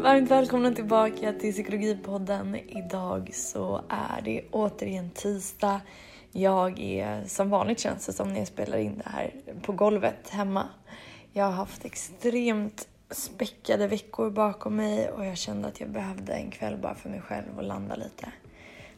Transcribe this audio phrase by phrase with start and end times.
[0.00, 2.56] Varmt välkomna tillbaka till Psykologipodden.
[2.56, 5.80] Idag så är det återigen tisdag.
[6.32, 9.32] Jag är som vanligt känns det som när jag spelar in det här
[9.62, 10.68] på golvet hemma.
[11.32, 16.50] Jag har haft extremt späckade veckor bakom mig och jag kände att jag behövde en
[16.50, 18.32] kväll bara för mig själv och landa lite.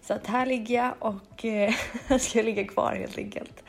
[0.02, 1.74] Så att här ligger jag och eh,
[2.20, 3.62] ska ligga kvar helt enkelt.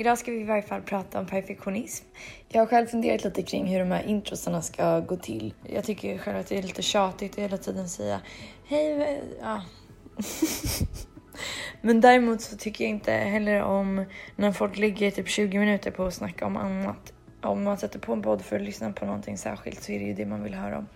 [0.00, 2.06] Idag ska vi i varje fall prata om perfektionism.
[2.48, 5.54] Jag har själv funderat lite kring hur de här introsarna ska gå till.
[5.66, 8.20] Jag tycker själv att det är lite tjatigt att hela tiden säga
[8.68, 9.62] hej, ja.
[11.80, 14.04] Men däremot så tycker jag inte heller om
[14.36, 17.12] när folk ligger typ 20 minuter på att snacka om annat.
[17.42, 20.04] Om man sätter på en podd för att lyssna på någonting särskilt så är det
[20.04, 20.86] ju det man vill höra om.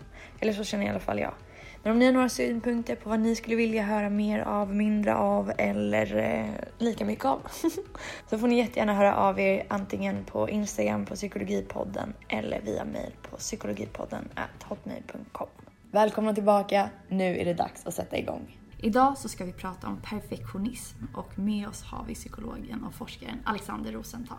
[0.41, 1.35] Eller så känner i alla fall jag.
[1.83, 5.15] Men om ni har några synpunkter på vad ni skulle vilja höra mer av, mindre
[5.15, 7.41] av eller eh, lika mycket av
[8.31, 13.13] så får ni jättegärna höra av er antingen på Instagram på psykologipodden eller via mail
[13.23, 14.29] på psykologipodden
[14.65, 15.49] hotmail.com.
[15.91, 18.59] Välkomna tillbaka, nu är det dags att sätta igång.
[18.79, 23.39] Idag så ska vi prata om perfektionism och med oss har vi psykologen och forskaren
[23.45, 24.39] Alexander Rosenthal.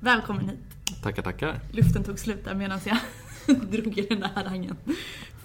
[0.00, 1.02] Välkommen hit!
[1.02, 1.60] Tackar, tackar.
[1.72, 2.98] Luften tog slut där medan jag
[3.70, 4.76] drog i den där harangen.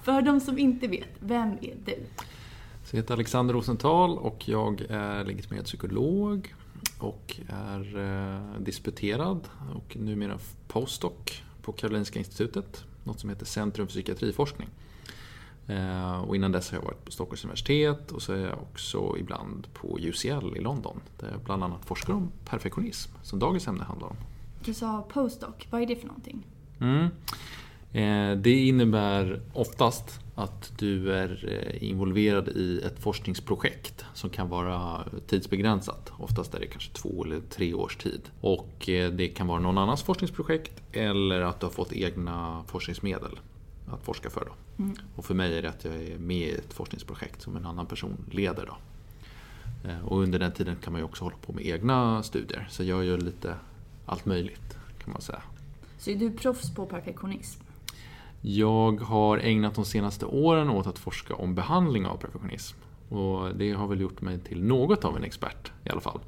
[0.04, 1.96] För de som inte vet, vem är du?
[2.84, 6.56] Så jag heter Alexander Rosenthal och jag är legitimerad psykolog
[7.00, 9.40] och är eh, disputerad
[9.76, 10.38] och numera
[10.68, 12.84] postdoc på Karolinska institutet.
[13.04, 14.70] Något som heter Centrum för psykiatriforskning.
[15.68, 19.16] Eh, och innan dess har jag varit på Stockholms universitet och så är jag också
[19.20, 23.84] ibland på UCL i London där jag bland annat forskar om perfektionism som dagens ämne
[23.84, 24.16] handlar om.
[24.66, 26.48] Du sa postdoc, vad är det för någonting?
[26.80, 27.08] Mm.
[27.94, 35.04] Eh, det innebär oftast att du är eh, involverad i ett forskningsprojekt som kan vara
[35.28, 36.12] tidsbegränsat.
[36.18, 38.22] Oftast är det kanske två eller tre års tid.
[38.42, 43.40] Och eh, det kan vara någon annans forskningsprojekt eller att du har fått egna forskningsmedel
[43.88, 44.46] att forska för.
[44.46, 44.84] Då.
[44.84, 44.96] Mm.
[45.16, 47.86] Och för mig är det att jag är med i ett forskningsprojekt som en annan
[47.86, 48.66] person leder.
[48.66, 48.78] Då.
[50.04, 52.68] Och under den tiden kan man ju också hålla på med egna studier.
[52.70, 53.56] Så jag gör lite
[54.06, 55.42] allt möjligt kan man säga.
[55.98, 57.62] Så är du proffs på perfektionism?
[58.46, 62.78] Jag har ägnat de senaste åren åt att forska om behandling av perfektionism.
[63.10, 66.20] Och det har väl gjort mig till något av en expert i alla fall.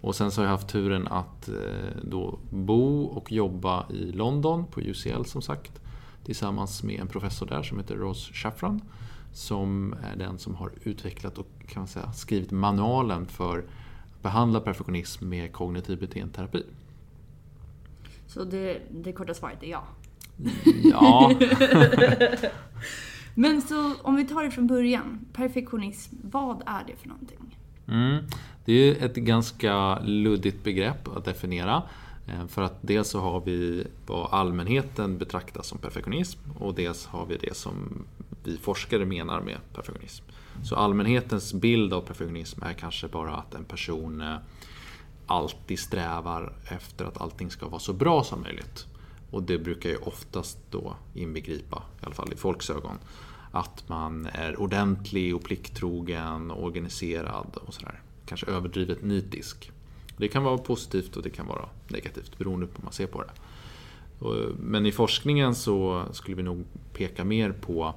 [0.00, 1.54] Och sen så har jag haft turen att eh,
[2.02, 5.80] då bo och jobba i London på UCL som sagt.
[6.24, 8.80] Tillsammans med en professor där som heter Rose Shafran.
[9.32, 14.60] Som är den som har utvecklat och kan man säga, skrivit manualen för att behandla
[14.60, 16.62] perfektionism med kognitiv beteendeterapi.
[18.26, 19.84] Så det, det korta svaret är ja?
[20.84, 21.32] Ja.
[23.34, 25.26] Men så om vi tar det från början.
[25.32, 27.58] Perfektionism, vad är det för någonting?
[27.88, 28.24] Mm.
[28.64, 31.82] Det är ett ganska luddigt begrepp att definiera.
[32.28, 37.26] Eh, för att dels så har vi vad allmänheten betraktar som perfektionism och dels har
[37.26, 38.04] vi det som
[38.44, 40.24] vi forskare menar med perfektionism.
[40.64, 44.36] Så allmänhetens bild av perfektionism är kanske bara att en person eh,
[45.26, 48.86] alltid strävar efter att allting ska vara så bra som möjligt.
[49.32, 52.98] Och det brukar ju oftast då inbegripa, i alla fall i folks ögon,
[53.50, 58.00] att man är ordentlig och plikttrogen, organiserad och sådär.
[58.26, 59.70] Kanske överdrivet nitisk.
[60.16, 63.22] Det kan vara positivt och det kan vara negativt beroende på hur man ser på
[63.22, 63.32] det.
[64.58, 67.94] Men i forskningen så skulle vi nog peka mer på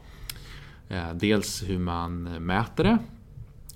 [0.90, 2.98] eh, dels hur man mäter det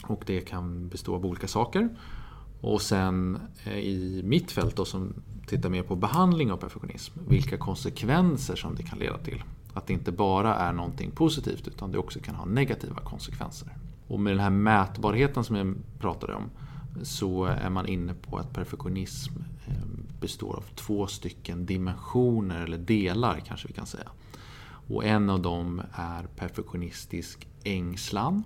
[0.03, 1.89] och det kan bestå av olika saker.
[2.61, 5.13] Och sen eh, i mitt fält då, som
[5.47, 9.43] tittar mer på behandling av perfektionism, vilka konsekvenser som det kan leda till.
[9.73, 13.77] Att det inte bara är någonting positivt utan det också kan ha negativa konsekvenser.
[14.07, 16.49] Och med den här mätbarheten som jag pratade om
[17.03, 19.33] så är man inne på att perfektionism
[19.67, 19.73] eh,
[20.21, 24.09] består av två stycken dimensioner eller delar kanske vi kan säga.
[24.89, 28.43] Och en av dem är perfektionistisk ängslan.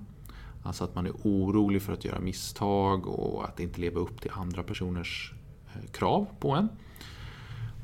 [0.63, 4.31] Alltså att man är orolig för att göra misstag och att inte leva upp till
[4.33, 5.33] andra personers
[5.68, 6.69] eh, krav på en.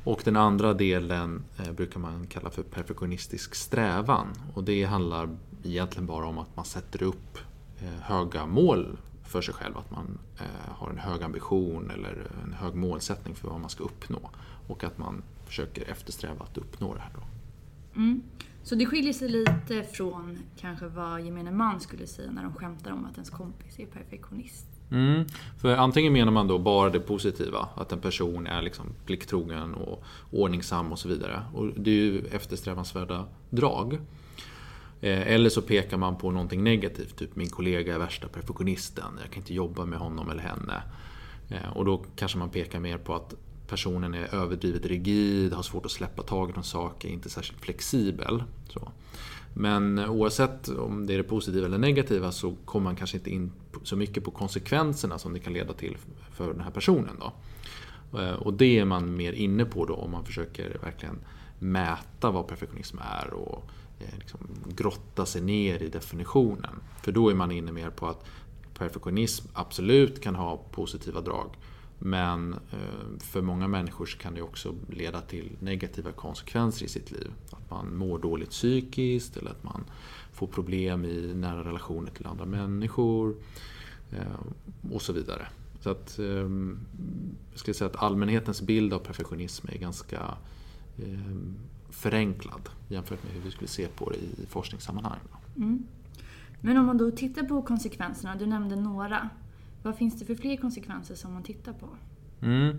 [0.04, 4.28] Och den andra delen eh, brukar man kalla för perfektionistisk strävan.
[4.54, 7.38] Och det handlar egentligen bara om att man sätter upp
[7.80, 9.78] eh, höga mål för sig själv.
[9.78, 10.20] Att man
[10.68, 14.30] har en hög ambition eller en hög målsättning för vad man ska uppnå.
[14.68, 17.12] Och att man försöker eftersträva att uppnå det här.
[17.16, 17.22] Då.
[18.00, 18.22] Mm.
[18.70, 22.92] Så det skiljer sig lite från kanske vad gemene man skulle säga när de skämtar
[22.92, 24.66] om att ens kompis är perfektionist.
[24.92, 25.26] Mm.
[25.62, 30.04] För antingen menar man då bara det positiva, att en person är liksom plikttrogen och
[30.32, 31.44] ordningsam och så vidare.
[31.54, 33.94] Och det är ju eftersträvansvärda drag.
[35.02, 39.32] Eh, eller så pekar man på någonting negativt, typ min kollega är värsta perfektionisten, jag
[39.32, 40.84] kan inte jobba med honom eller henne.
[41.50, 43.36] Eh, och då kanske man pekar mer på att
[43.70, 48.44] personen är överdrivet rigid, har svårt att släppa taget om saker, inte särskilt flexibel.
[48.70, 48.92] Så.
[49.54, 53.52] Men oavsett om det är det positiva eller negativa så kommer man kanske inte in
[53.84, 55.98] så mycket på konsekvenserna som det kan leda till
[56.34, 57.16] för den här personen.
[57.20, 57.34] Då.
[58.20, 61.20] Eh, och det är man mer inne på då om man försöker verkligen
[61.60, 63.70] mäta vad perfektionism är och
[64.00, 66.76] eh, liksom grotta sig ner i definitionen.
[67.02, 68.26] För då är man inne mer på att
[68.74, 71.50] perfektionism absolut kan ha positiva drag.
[72.00, 77.12] Men eh, för många människor så kan det också leda till negativa konsekvenser i sitt
[77.12, 77.32] liv.
[77.52, 79.84] Att man mår dåligt psykiskt eller att man
[80.34, 83.36] får problem i nära relationer till andra människor
[84.12, 85.48] eh, och så vidare.
[85.80, 90.38] Så att, eh, jag skulle säga att allmänhetens bild av perfektionism är ganska
[91.90, 95.20] förenklad jämfört med hur vi skulle se på det i forskningssammanhang.
[95.56, 95.84] Mm.
[96.62, 99.30] Men om man då tittar på konsekvenserna, du nämnde några.
[99.84, 101.88] Vad finns det för fler konsekvenser som man tittar på?
[102.42, 102.78] Mm.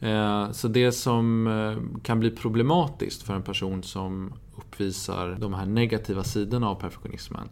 [0.00, 5.66] Eh, så det som eh, kan bli problematiskt för en person som uppvisar de här
[5.66, 7.48] negativa sidorna av perfektionismen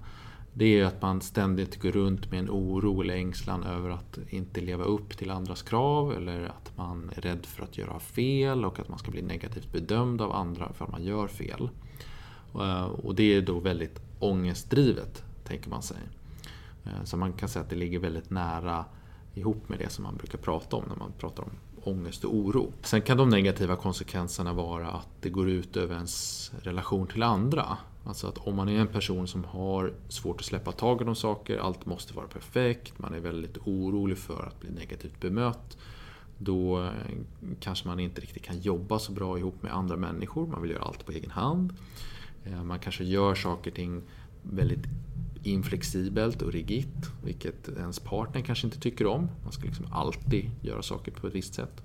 [0.59, 4.61] det är att man ständigt går runt med en oro eller ängslan över att inte
[4.61, 8.79] leva upp till andras krav eller att man är rädd för att göra fel och
[8.79, 11.69] att man ska bli negativt bedömd av andra för att man gör fel.
[12.55, 15.99] Eh, och det är då väldigt ångestdrivet, tänker man sig.
[16.87, 18.85] Eh, så man kan säga att det ligger väldigt nära
[19.35, 21.51] ihop med det som man brukar prata om när man pratar om
[21.83, 22.73] ångest och oro.
[22.83, 27.79] Sen kan de negativa konsekvenserna vara att det går ut över ens relation till andra.
[28.05, 31.59] Alltså att om man är en person som har svårt att släppa taget om saker,
[31.59, 35.77] allt måste vara perfekt, man är väldigt orolig för att bli negativt bemött.
[36.39, 36.91] Då eh,
[37.61, 40.83] kanske man inte riktigt kan jobba så bra ihop med andra människor, man vill göra
[40.83, 41.73] allt på egen hand.
[42.45, 44.03] Eh, man kanske gör saker och ting
[44.43, 44.85] väldigt
[45.47, 49.29] inflexibelt och rigitt, vilket ens partner kanske inte tycker om.
[49.43, 51.83] Man ska liksom alltid göra saker på ett visst sätt.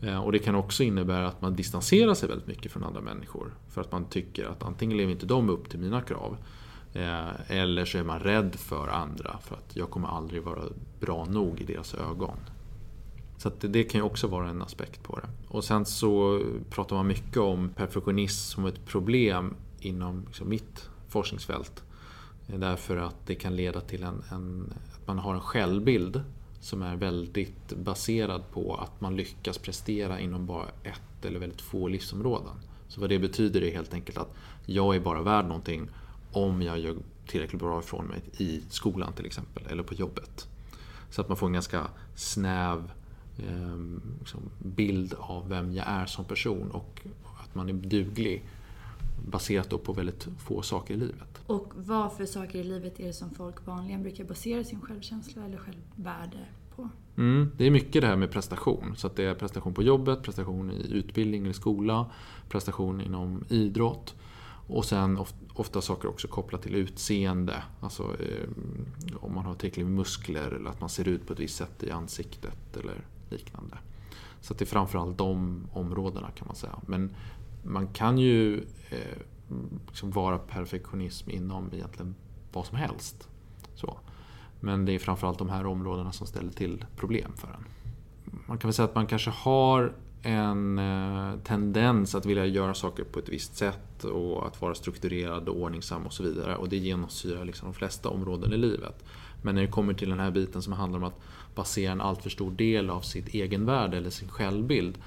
[0.00, 3.54] Eh, och det kan också innebära att man distanserar sig väldigt mycket från andra människor.
[3.68, 6.36] För att man tycker att antingen lever inte de upp till mina krav.
[6.92, 10.62] Eh, eller så är man rädd för andra för att jag kommer aldrig vara
[11.00, 12.36] bra nog i deras ögon.
[13.38, 15.28] Så det, kan ju också vara en aspekt på det.
[15.48, 21.84] Och sen så pratar man mycket om perfektionism som ett problem inom liksom mitt forskningsfält.
[22.48, 26.22] Eh, därför att det kan leda till en, en, att man har en självbild
[26.60, 31.88] som är väldigt baserad på att man lyckas prestera inom bara ett eller väldigt få
[31.88, 32.54] livsområden.
[32.88, 34.34] Så vad det betyder är helt enkelt att
[34.66, 35.88] jag är bara värd någonting
[36.32, 36.96] om jag gör
[37.26, 40.48] tillräckligt bra ifrån mig i skolan till exempel, eller på jobbet.
[41.10, 42.90] Så att man får en ganska snäv
[43.38, 43.76] eh,
[44.18, 47.00] liksom bild av vem jag är som person och
[47.42, 48.44] att man är duglig
[49.24, 51.40] baserat då på väldigt få saker i livet.
[51.46, 55.44] Och vad för saker i livet är det som folk vanligen brukar basera sin självkänsla
[55.44, 56.46] eller självvärde
[56.76, 56.88] på?
[57.16, 58.96] Mm, det är mycket det här med prestation.
[58.96, 62.10] Så det är prestation på jobbet, prestation i utbildning eller skola,
[62.48, 64.14] prestation inom idrott.
[64.68, 65.18] Och sen
[65.54, 67.62] ofta saker också kopplat till utseende.
[67.80, 68.48] Alltså eh,
[69.14, 71.82] om man har tillräckligt med muskler eller att man ser ut på ett visst sätt
[71.82, 73.78] i ansiktet eller liknande.
[74.40, 76.80] Så det är framförallt de områdena kan man säga.
[76.86, 77.14] Men
[77.66, 78.56] man kan ju
[78.90, 79.18] eh,
[79.86, 82.14] liksom vara perfektionism inom egentligen
[82.52, 83.28] vad som helst.
[83.74, 83.98] Så.
[84.60, 87.64] Men det är framförallt de här områdena som ställer till problem för en.
[88.46, 89.92] Man kan väl säga att man kanske har
[90.22, 95.48] en eh, tendens att vilja göra saker på ett visst sätt och att vara strukturerad
[95.48, 96.56] och ordningsam och så vidare.
[96.56, 99.04] Och det genomsyrar liksom de flesta områden i livet.
[99.42, 101.20] Men när det kommer till den här biten som handlar om att
[101.54, 104.98] basera en alltför stor del av sitt egenvärde eller sin självbild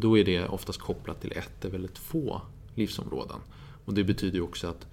[0.00, 2.42] då är det oftast kopplat till ett eller få
[2.74, 3.40] livsområden.
[3.84, 4.86] Och det betyder ju också att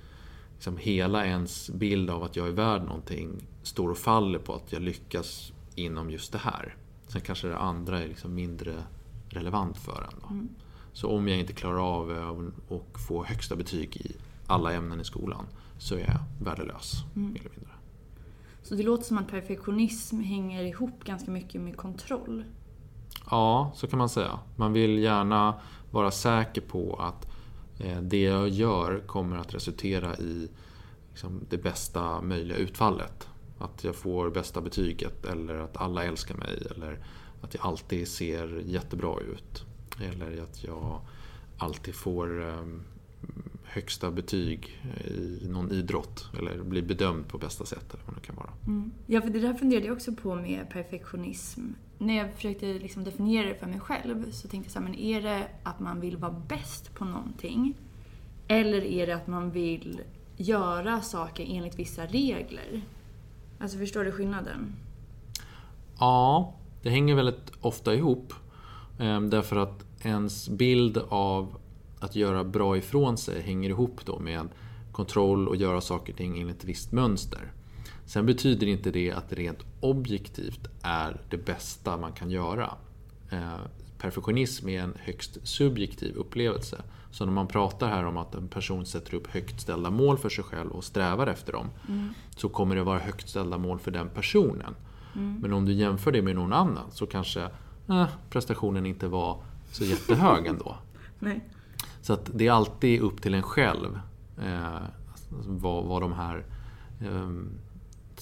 [0.53, 4.71] liksom hela ens bild av att jag är värd någonting står och faller på att
[4.71, 6.75] jag lyckas inom just det här.
[7.07, 8.83] Sen kanske det andra är liksom mindre
[9.29, 10.29] relevant för en.
[10.29, 10.50] Mm.
[10.93, 14.15] Så om jag inte klarar av att få högsta betyg i
[14.47, 15.45] alla ämnen i skolan
[15.77, 16.93] så är jag värdelös.
[17.15, 17.33] Mm.
[17.33, 17.74] Mer eller mindre.
[18.63, 22.43] Så det låter som att perfektionism hänger ihop ganska mycket med kontroll.
[23.32, 24.39] Ja, så kan man säga.
[24.55, 25.60] Man vill gärna
[25.91, 27.27] vara säker på att
[27.79, 30.50] eh, det jag gör kommer att resultera i
[31.10, 33.29] liksom, det bästa möjliga utfallet.
[33.60, 37.00] Att jag får bästa betyget eller att alla älskar mig eller
[37.41, 39.65] att jag alltid ser jättebra ut.
[40.01, 41.00] Eller att jag
[41.58, 42.84] alltid får ehm,
[43.63, 44.82] högsta betyg
[45.41, 47.94] i någon idrott eller blir bedömd på bästa sätt.
[47.94, 48.50] Eller vad det kan vara.
[48.67, 48.91] Mm.
[49.05, 51.62] Ja, för det där funderade jag också på med perfektionism.
[51.98, 54.96] När jag försökte liksom definiera det för mig själv så tänkte jag så här, men
[54.96, 57.74] är det att man vill vara bäst på någonting?
[58.48, 60.02] Eller är det att man vill
[60.38, 62.82] göra saker enligt vissa regler?
[63.60, 64.75] Alltså förstår du skillnaden?
[66.00, 68.34] Ja, det hänger väldigt ofta ihop.
[69.00, 71.58] Ehm, därför att ens bild av
[72.00, 74.48] att göra bra ifrån sig hänger ihop då med
[74.92, 77.52] kontroll och göra saker och ting enligt ett visst mönster.
[78.05, 82.74] Sen betyder inte det att det rent objektivt är det bästa man kan göra.
[83.31, 83.57] Eh,
[83.97, 86.81] perfektionism är en högst subjektiv upplevelse.
[87.12, 90.29] Så när man pratar här om att en person sätter upp högt ställda mål för
[90.29, 91.69] sig själv och strävar efter dem.
[91.88, 92.09] Mm.
[92.35, 94.75] Så kommer det vara högt ställda mål för den personen.
[95.15, 95.39] Mm.
[95.41, 97.50] Men om du jämför det med någon annan så kanske
[97.89, 100.75] eh, prestationen inte var så jättehög ändå.
[101.19, 101.43] Nej.
[102.01, 104.00] Så att det är alltid upp till en själv
[104.43, 104.81] eh,
[105.47, 106.45] vad, vad de här
[107.01, 107.29] eh,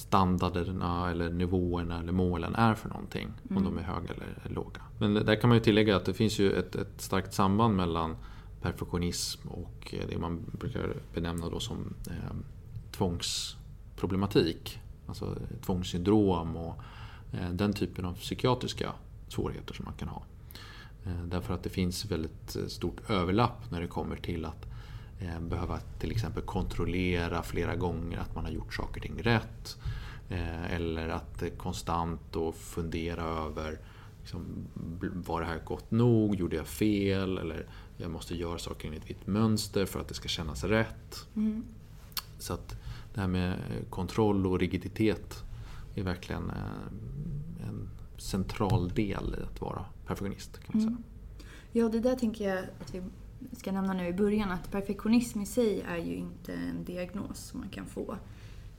[0.07, 3.33] standarderna eller nivåerna eller målen är för någonting.
[3.49, 3.57] Mm.
[3.57, 4.81] Om de är höga eller låga.
[4.99, 8.15] Men där kan man ju tillägga att det finns ju ett, ett starkt samband mellan
[8.61, 12.35] perfektionism och det man brukar benämna då som eh,
[12.91, 14.79] tvångsproblematik.
[15.07, 16.75] Alltså tvångssyndrom och
[17.31, 18.91] eh, den typen av psykiatriska
[19.27, 20.23] svårigheter som man kan ha.
[21.05, 24.72] Eh, därför att det finns väldigt eh, stort överlapp när det kommer till att eh,
[25.39, 29.77] behöva till exempel kontrollera flera gånger att man har gjort saker och ting rätt.
[30.69, 33.79] Eller att konstant då fundera över
[34.19, 34.45] liksom,
[35.25, 36.35] var det här gott nog?
[36.35, 37.37] Gjorde jag fel?
[37.37, 37.67] Eller
[37.97, 41.27] jag måste göra saker enligt ett mönster för att det ska kännas rätt.
[41.35, 41.63] Mm.
[42.39, 42.75] Så att
[43.13, 45.43] det här med kontroll och rigiditet
[45.95, 46.51] är verkligen
[47.67, 50.59] en central del i att vara perfektionist.
[50.59, 50.89] Kan man säga.
[50.91, 51.03] Mm.
[51.71, 53.01] Ja, det där tänker jag att vi
[53.51, 57.59] ska nämna nu i början att perfektionism i sig är ju inte en diagnos som
[57.59, 58.17] man kan få.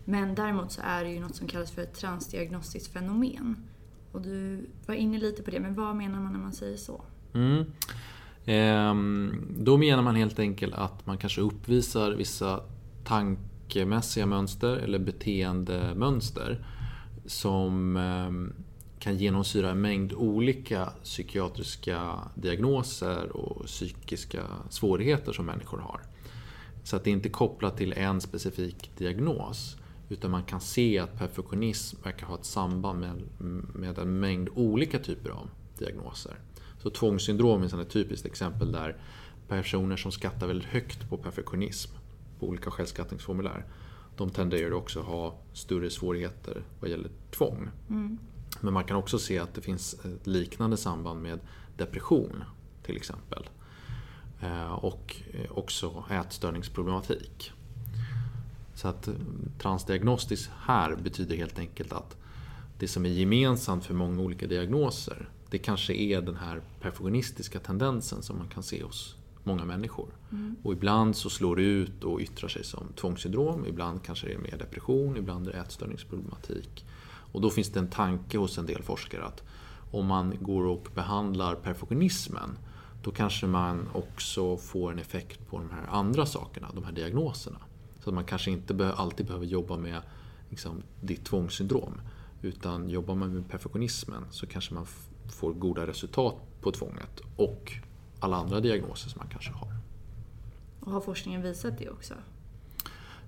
[0.05, 3.57] Men däremot så är det ju något som kallas för ett transdiagnostiskt fenomen.
[4.13, 7.05] Och du var inne lite på det, men vad menar man när man säger så?
[7.35, 7.65] Mm.
[8.45, 12.61] Ehm, då menar man helt enkelt att man kanske uppvisar vissa
[13.05, 16.67] tankemässiga mönster eller beteendemönster
[17.27, 18.53] som ehm,
[19.05, 26.01] kan genomsyra en mängd olika psykiatriska diagnoser och psykiska svårigheter som människor har.
[26.85, 29.77] Så att det är inte kopplat till en specifik diagnos.
[30.09, 33.23] Utan man kan se att perfektionism verkar ha ett samband med,
[33.75, 36.39] med en mängd olika typer av diagnoser.
[36.83, 38.97] Så tvångssyndrom är ett typiskt exempel där
[39.49, 41.93] personer som skattar väldigt högt på perfektionism
[42.41, 43.67] på olika självskattningsformulär
[44.17, 47.71] de tenderar också att ha större svårigheter vad gäller tvång.
[47.91, 48.19] Mm.
[48.65, 51.41] Men man kan också se att det finns ett liknande samband med
[51.77, 52.45] depression
[52.83, 53.49] till exempel.
[54.41, 55.17] Eh, och
[55.51, 57.53] också ätstörningsproblematik.
[58.75, 59.15] Så att eh,
[59.59, 62.17] transdiagnostiskt här betyder helt enkelt att
[62.79, 68.23] det som är gemensamt för många olika diagnoser det kanske är den här perfektionistiska tendensen
[68.23, 70.09] som man kan se hos många människor.
[70.33, 70.57] Mm.
[70.63, 74.39] Och ibland så slår det ut och yttrar sig som tvångssyndrom, ibland kanske det är
[74.39, 76.85] mer depression, ibland är det ätstörningsproblematik.
[77.35, 79.43] Och då finns det en tanke hos en del forskare att
[79.91, 82.59] om man går och behandlar perfektionismen
[83.03, 87.59] då kanske man också får en effekt på de här andra sakerna, de här diagnoserna.
[88.01, 90.03] Så att man kanske inte alltid behöver jobba med
[90.51, 92.01] liksom, ditt tvångssyndrom.
[92.43, 94.87] Utan jobbar man med perfektionismen så kanske man
[95.29, 97.73] får goda resultat på tvånget och
[98.21, 99.69] alla andra diagnoser som man kanske har.
[100.81, 102.15] Och har forskningen visat det också?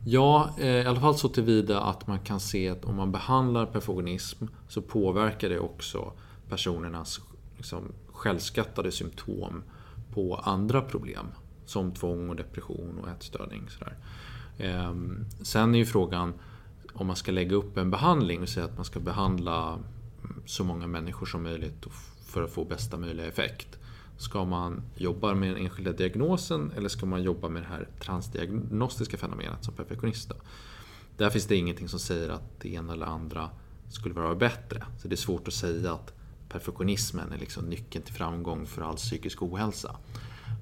[0.05, 3.67] Ja, eh, i alla fall så tillvida att man kan se att om man behandlar
[3.67, 6.13] perfektionism så påverkar det också
[6.49, 7.21] personernas
[7.57, 9.63] liksom, självskattade symptom
[10.15, 11.27] på andra problem.
[11.67, 13.69] Som tvång och depression och ätstörning.
[13.69, 13.97] Sådär.
[14.59, 16.35] Ehm, sen är ju frågan
[16.95, 19.79] om man ska lägga upp en behandling och säga att man ska behandla
[20.47, 21.87] så många människor som möjligt
[22.27, 23.76] för att få bästa möjliga effekt.
[24.19, 29.17] Ska man jobba med den enskilda diagnosen eller ska man jobba med det här transdiagnostiska
[29.17, 30.33] fenomenet som perfektionist?
[31.17, 33.51] Där finns det ingenting som säger att det ena eller andra
[33.89, 34.87] skulle vara bättre.
[34.99, 36.15] Så det är svårt att säga att
[36.49, 39.97] perfektionismen är liksom nyckeln till framgång för all psykisk ohälsa.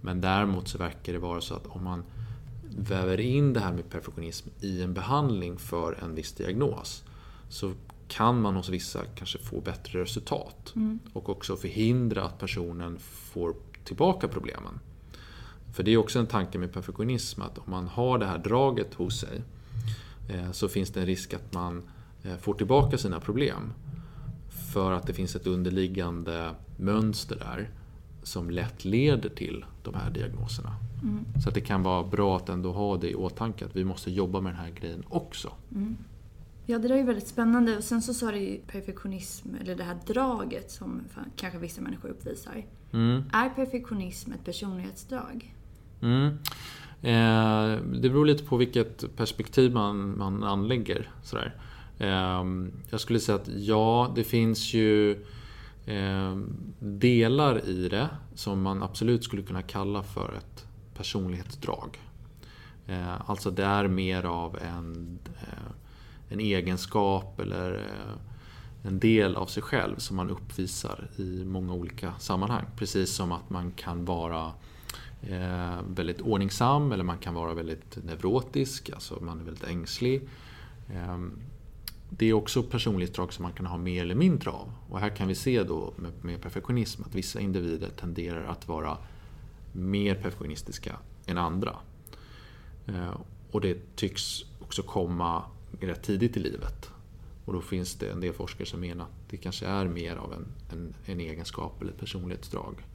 [0.02, 2.04] Men däremot så verkar det vara så att om man
[2.76, 7.04] väver in det här med perfektionism i en behandling för en viss diagnos
[7.48, 7.72] så
[8.08, 10.72] kan man hos vissa kanske få bättre resultat.
[10.76, 10.98] Mm.
[11.12, 14.80] Och också förhindra att personen får tillbaka problemen.
[15.72, 18.94] För det är också en tanke med perfektionism att om man har det här draget
[18.94, 19.42] hos sig
[20.28, 21.82] eh, så finns det en risk att man
[22.22, 23.72] eh, får tillbaka sina problem.
[24.72, 27.70] För att det finns ett underliggande mönster där
[28.22, 30.76] som lätt leder till de här diagnoserna.
[31.02, 31.24] Mm.
[31.42, 34.10] Så att det kan vara bra att ändå ha det i åtanke att vi måste
[34.10, 35.52] jobba med den här grejen också.
[35.74, 35.96] Mm.
[36.66, 37.76] Ja, det där är väldigt spännande.
[37.76, 41.02] Och sen så sa du ju perfektionism, eller det här draget som
[41.36, 42.66] kanske vissa människor uppvisar.
[42.92, 43.22] Mm.
[43.32, 45.54] Är perfektionism ett personlighetsdrag?
[46.02, 46.26] Mm.
[47.02, 51.10] Eh, det beror lite på vilket perspektiv man, man anlägger.
[51.22, 51.54] Sådär.
[51.98, 52.44] Eh,
[52.90, 55.12] jag skulle säga att ja, det finns ju
[55.86, 56.36] eh,
[56.78, 61.98] delar i det som man absolut skulle kunna kalla för ett personlighetsdrag.
[62.86, 65.73] Eh, alltså det är mer av en, eh,
[66.34, 68.16] en egenskap eller eh,
[68.82, 72.64] en del av sig själv som man uppvisar i många olika sammanhang.
[72.76, 74.52] Precis som att man kan vara
[75.22, 80.28] eh, väldigt ordningsam eller man kan vara väldigt neurotisk, alltså man är väldigt ängslig.
[80.92, 81.32] Ehm,
[82.10, 84.72] det är också personlighetsdrag som man kan ha mer eller mindre av.
[84.90, 88.98] Och här kan vi se då med perfektionism att vissa individer tenderar att vara
[89.72, 91.76] mer perfektionistiska än andra.
[92.86, 93.18] Ehm,
[93.50, 95.42] och det tycks också komma
[95.80, 96.90] rätt tidigt i livet.
[97.44, 100.32] Och då finns det en del forskare som menar att det kanske är mer av
[100.32, 102.86] en, en, en egenskap eller ett personlighetsdrag.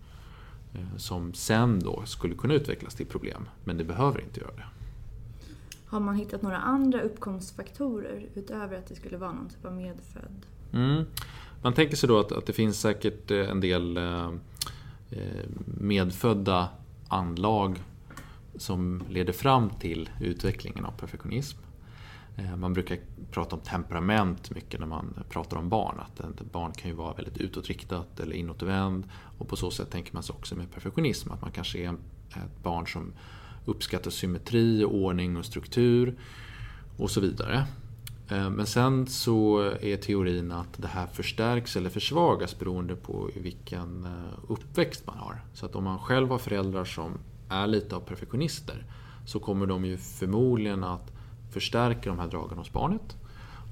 [0.73, 4.65] Eh, som sen då skulle kunna utvecklas till problem, men det behöver inte göra det.
[5.85, 10.45] Har man hittat några andra uppkomstfaktorer utöver att det skulle vara någon typ av medfödd?
[10.73, 11.03] Mm.
[11.61, 14.31] Man tänker sig då att, att det finns säkert eh, en del eh,
[15.65, 16.69] medfödda
[17.07, 17.83] anlag
[18.55, 21.57] som leder fram till utvecklingen av perfektionism.
[22.39, 22.97] Eh, man brukar
[23.31, 25.99] prata om temperament mycket när man pratar om barn.
[25.99, 29.03] Att ett barn kan ju vara väldigt utåtriktat eller inåtvänd.
[29.37, 31.31] Och på så sätt tänker man sig också med perfektionism.
[31.31, 31.93] Att man kanske är
[32.29, 33.13] ett barn som
[33.65, 36.15] uppskattar symmetri, ordning och struktur
[36.97, 37.67] och så vidare.
[38.29, 44.05] Eh, men sen så är teorin att det här förstärks eller försvagas beroende på vilken
[44.05, 45.41] eh, uppväxt man har.
[45.53, 47.17] Så att om man själv har föräldrar som
[47.49, 48.85] är lite av perfektionister
[49.25, 51.18] så kommer de ju förmodligen att
[51.49, 53.17] förstärker de här dragen hos barnet.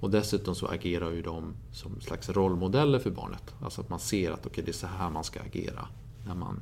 [0.01, 3.55] Och dessutom så agerar ju de som slags rollmodeller för barnet.
[3.62, 5.88] Alltså att man ser att okay, det är så här man ska agera
[6.25, 6.60] när man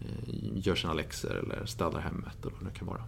[0.00, 0.34] eh,
[0.66, 3.04] gör sina läxor eller städar hemmet eller vad det kan vara.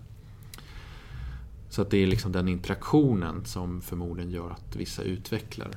[1.70, 5.70] Så att det är liksom den interaktionen som förmodligen gör att vissa utvecklar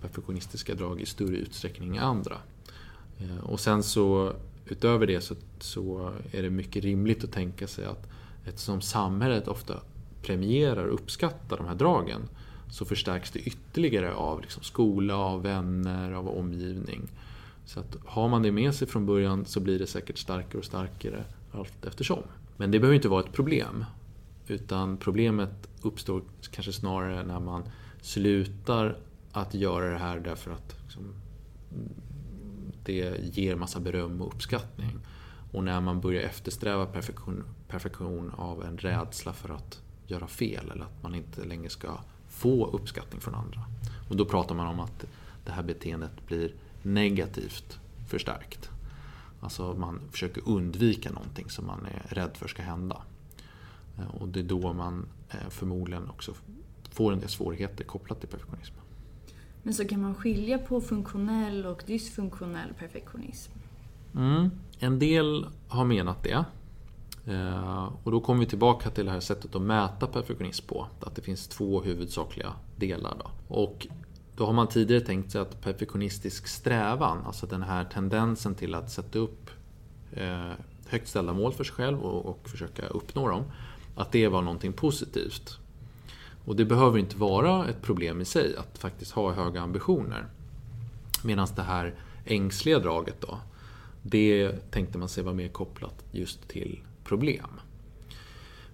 [0.00, 2.36] perfektionistiska drag i större utsträckning än andra.
[3.18, 4.32] Eh, och sen så
[4.66, 8.08] utöver det så, så är det mycket rimligt att tänka sig att
[8.44, 9.80] eftersom samhället ofta
[10.22, 12.22] premierar och uppskattar de här dragen
[12.70, 17.08] så förstärks det ytterligare av liksom skola, av vänner, av omgivning.
[17.64, 20.64] Så att har man det med sig från början så blir det säkert starkare och
[20.64, 22.22] starkare allt eftersom.
[22.56, 23.84] Men det behöver inte vara ett problem.
[24.46, 27.62] Utan problemet uppstår kanske snarare när man
[28.00, 28.96] slutar
[29.32, 31.02] att göra det här därför att liksom,
[32.84, 34.98] det ger massa beröm och uppskattning.
[35.52, 40.84] Och när man börjar eftersträva perfektion, perfektion av en rädsla för att göra fel eller
[40.84, 43.60] att man inte längre ska få uppskattning från andra.
[44.08, 45.04] Och då pratar man om att
[45.44, 48.70] det här beteendet blir negativt förstärkt.
[49.40, 53.02] Alltså man försöker undvika någonting som man är rädd för ska hända.
[53.98, 56.34] Eh, och det är då man eh, förmodligen också
[56.90, 58.74] får en del svårigheter kopplat till perfektionism.
[59.62, 63.52] Men så kan man skilja på funktionell och dysfunktionell perfektionism?
[64.14, 64.50] Mm.
[64.78, 66.44] En del har menat det.
[67.30, 70.86] Eh, och då kommer vi tillbaka till det här sättet att mäta perfektionism på.
[71.00, 73.16] Att det finns två huvudsakliga delar.
[73.18, 73.54] Då.
[73.54, 73.86] Och
[74.36, 78.90] då har man tidigare tänkt sig att perfektionistisk strävan, alltså den här tendensen till att
[78.90, 79.50] sätta upp
[80.12, 80.52] eh,
[80.88, 83.44] högt ställda mål för sig själv och, och försöka uppnå dem,
[83.96, 85.58] att det var någonting positivt.
[86.44, 90.26] Och det behöver inte vara ett problem i sig att faktiskt ha höga ambitioner.
[91.24, 93.38] Medan det här ängsliga draget då,
[94.02, 97.60] det tänkte man sig var mer kopplat just till problem.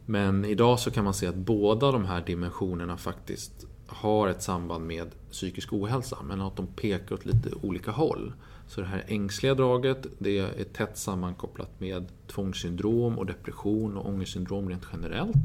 [0.06, 4.86] Men idag så kan man se att båda de här dimensionerna faktiskt har ett samband
[4.86, 8.32] med psykisk ohälsa, men att de pekar åt lite olika håll.
[8.68, 14.68] Så det här ängsliga draget, det är tätt sammankopplat med tvångssyndrom och depression och ångestsyndrom
[14.68, 15.36] rent generellt.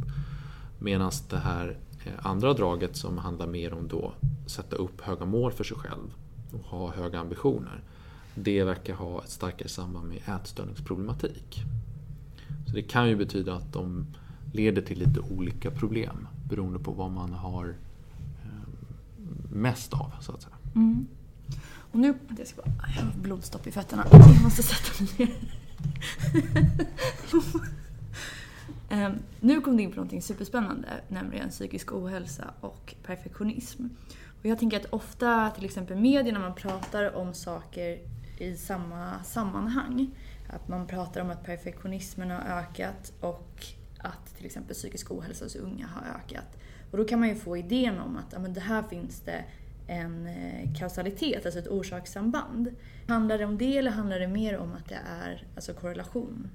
[0.79, 5.51] Medan det här eh, andra draget som handlar mer om att sätta upp höga mål
[5.51, 6.13] för sig själv
[6.53, 7.83] och ha höga ambitioner.
[8.35, 11.63] Det verkar ha ett starkare samband med ätstörningsproblematik.
[12.71, 14.05] Så det kan ju betyda att de
[14.53, 17.75] leder till lite olika problem beroende på vad man har
[18.43, 18.49] eh,
[19.51, 20.55] mest av, så att säga.
[20.75, 21.07] Mm.
[21.91, 24.05] Och nu, Jag, ska bara, jag har blodstopp i fötterna.
[24.11, 25.35] Jag måste sätta mig ner.
[29.07, 33.83] Um, nu kom du in på någonting superspännande, nämligen psykisk ohälsa och perfektionism.
[34.39, 37.99] Och jag tänker att ofta, till exempel media, när man pratar om saker
[38.37, 40.09] i samma sammanhang,
[40.51, 43.65] att man pratar om att perfektionismen har ökat och
[43.97, 46.57] att till exempel psykisk ohälsa hos unga har ökat.
[46.91, 49.45] Och då kan man ju få idén om att ja, men det här finns det
[49.87, 52.75] en eh, kausalitet, alltså ett orsakssamband.
[53.07, 56.49] Handlar det om det eller handlar det mer om att det är alltså korrelation?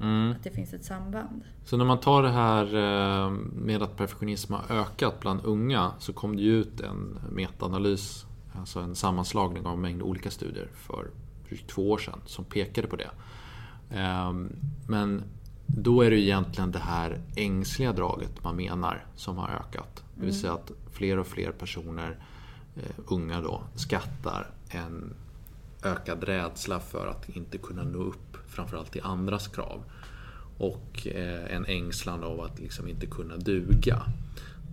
[0.00, 0.30] Mm.
[0.30, 1.44] Att det finns ett samband.
[1.64, 6.12] Så när man tar det här eh, med att perfektionism har ökat bland unga så
[6.12, 11.10] kom det ju ut en metaanalys, alltså en sammanslagning av en mängd olika studier för
[11.48, 13.10] drygt två år sedan som pekade på det.
[13.90, 14.52] Ehm,
[14.86, 15.22] men
[15.66, 20.04] då är det egentligen det här ängsliga draget man menar som har ökat.
[20.14, 22.16] Det vill säga att fler och fler personer,
[22.76, 25.14] eh, unga då, skattar en
[25.84, 29.82] ökad rädsla för att inte kunna nå upp framförallt till andras krav.
[30.58, 34.02] Och eh, en ängslan av att liksom inte kunna duga.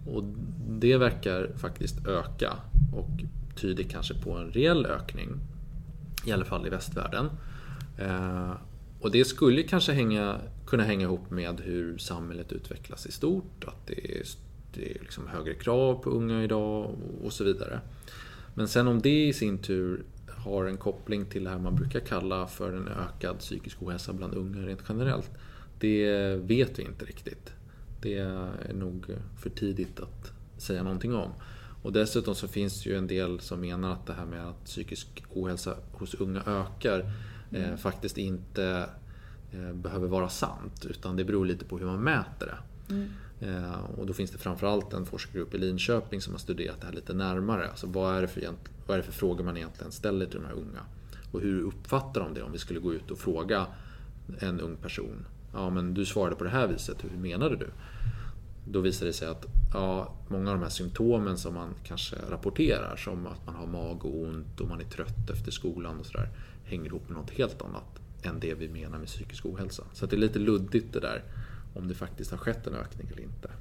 [0.07, 0.23] Och
[0.67, 2.53] det verkar faktiskt öka
[2.95, 3.09] och
[3.55, 5.29] tyder kanske på en reell ökning.
[6.25, 7.29] I alla fall i västvärlden.
[9.05, 13.63] Och det skulle kanske hänga, kunna hänga ihop med hur samhället utvecklas i stort.
[13.65, 14.23] Att det är,
[14.73, 17.79] det är liksom högre krav på unga idag och så vidare.
[18.53, 21.99] Men sen om det i sin tur har en koppling till det här man brukar
[21.99, 25.31] kalla för en ökad psykisk ohälsa bland unga rent generellt.
[25.79, 27.53] Det vet vi inte riktigt.
[28.01, 29.05] Det är nog
[29.39, 31.31] för tidigt att säga någonting om.
[31.83, 34.65] Och dessutom så finns det ju en del som menar att det här med att
[34.65, 37.11] psykisk ohälsa hos unga ökar
[37.51, 37.71] mm.
[37.71, 38.89] eh, faktiskt inte
[39.51, 40.85] eh, behöver vara sant.
[40.89, 42.93] Utan det beror lite på hur man mäter det.
[42.93, 43.09] Mm.
[43.39, 46.93] Eh, och då finns det framförallt en forskargrupp i Linköping som har studerat det här
[46.93, 47.69] lite närmare.
[47.69, 48.49] Alltså vad är det för,
[48.87, 50.81] vad är det för frågor man egentligen ställer till de här unga?
[51.31, 53.67] Och hur uppfattar de det om vi skulle gå ut och fråga
[54.39, 55.25] en ung person.
[55.53, 57.69] Ja men du svarade på det här viset, hur menade du?
[58.67, 62.95] Då visar det sig att ja, många av de här symptomen som man kanske rapporterar
[62.95, 66.29] som att man har magont och man är trött efter skolan och sådär
[66.65, 69.83] hänger ihop med något helt annat än det vi menar med psykisk ohälsa.
[69.93, 71.23] Så det är lite luddigt det där
[71.73, 73.51] om det faktiskt har skett en ökning eller inte.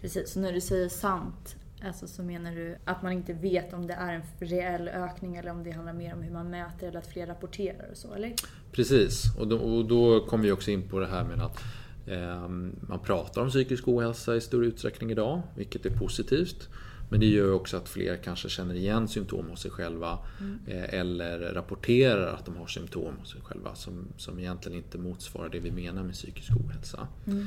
[0.00, 3.86] Precis, så när du säger sant Alltså så menar du att man inte vet om
[3.86, 6.98] det är en reell ökning eller om det handlar mer om hur man mäter eller
[6.98, 8.34] att fler rapporterar och så, eller?
[8.72, 11.60] Precis, och då, och då kommer vi också in på det här med att
[12.06, 12.48] eh,
[12.88, 16.68] man pratar om psykisk ohälsa i stor utsträckning idag, vilket är positivt.
[17.12, 20.58] Men det gör också att fler kanske känner igen symptom hos sig själva mm.
[20.66, 25.48] eh, eller rapporterar att de har symptom hos sig själva som, som egentligen inte motsvarar
[25.48, 27.08] det vi menar med psykisk ohälsa.
[27.26, 27.46] Mm.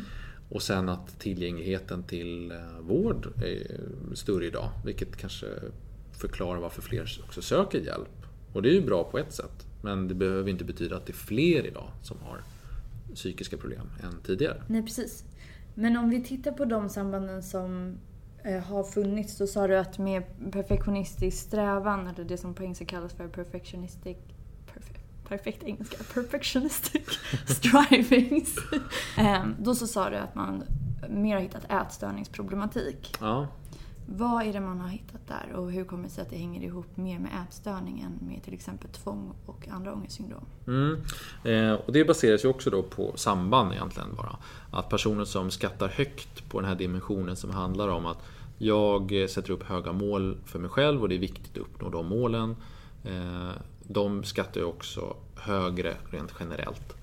[0.50, 3.80] Och sen att tillgängligheten till eh, vård är
[4.14, 5.48] större idag, vilket kanske
[6.12, 8.26] förklarar varför fler också söker hjälp.
[8.54, 11.12] Och det är ju bra på ett sätt, men det behöver inte betyda att det
[11.12, 12.42] är fler idag som har
[13.14, 14.64] psykiska problem än tidigare.
[14.68, 15.24] Nej, precis.
[15.74, 17.98] Men om vi tittar på de sambanden som
[18.68, 23.14] har funnits, då sa du att med perfektionistisk strävan, eller det som på engelska kallas
[23.14, 24.18] för perfectionistic
[25.28, 28.56] perfekt engelska, perfectionistic strivings.
[29.18, 30.64] Ehm, då så sa du att man
[31.10, 33.18] mer har hittat ätstörningsproblematik.
[33.20, 33.48] Ja.
[34.08, 36.62] Vad är det man har hittat där och hur kommer det sig att det hänger
[36.62, 40.46] ihop mer med ätstörning än med till exempel tvång och andra ångestsyndrom?
[40.68, 41.04] Mm.
[41.44, 44.38] Eh, och det baseras ju också då på samband egentligen bara.
[44.72, 48.24] Att personer som skattar högt på den här dimensionen som handlar om att
[48.58, 51.90] jag eh, sätter upp höga mål för mig själv och det är viktigt att uppnå
[51.90, 52.56] de målen.
[53.04, 53.52] Eh,
[53.88, 56.96] de skattar jag också högre rent generellt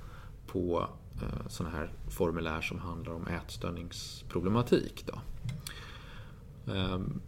[0.46, 0.86] på
[1.22, 5.04] eh, sådana här formulär som handlar om ätstörningsproblematik.
[5.06, 5.20] Då.
[6.72, 7.20] Ehm,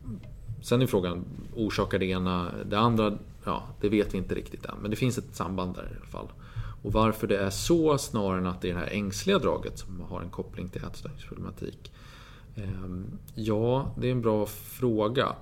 [0.63, 1.25] sen är frågan,
[1.57, 3.19] orsakar det ena det andra?
[3.45, 6.07] Ja, det vet vi inte riktigt än, men det finns ett samband där i alla
[6.07, 6.29] fall.
[6.83, 10.01] Och varför det är så snarare än att det är det här ängsliga draget som
[10.01, 11.93] har en koppling till ätstörningsproblematik.
[12.57, 15.37] Ehm, ja, det är en bra fråga.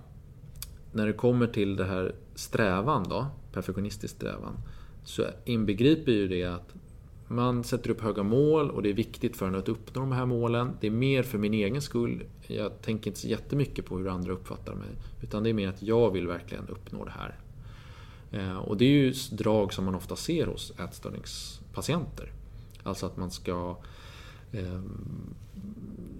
[0.92, 4.56] När det kommer till det här strävan då, perfektionistisk strävan,
[5.04, 6.74] så inbegriper ju det att
[7.28, 10.26] man sätter upp höga mål och det är viktigt för en att uppnå de här
[10.26, 10.70] målen.
[10.80, 12.24] Det är mer för min egen skull.
[12.46, 14.88] Jag tänker inte så jättemycket på hur andra uppfattar mig.
[15.22, 17.38] Utan det är mer att jag vill verkligen uppnå det här.
[18.32, 22.32] Ehm, och det är ju drag som man ofta ser hos ätstörningspatienter.
[22.82, 23.76] Alltså att man ska
[24.52, 24.82] eh,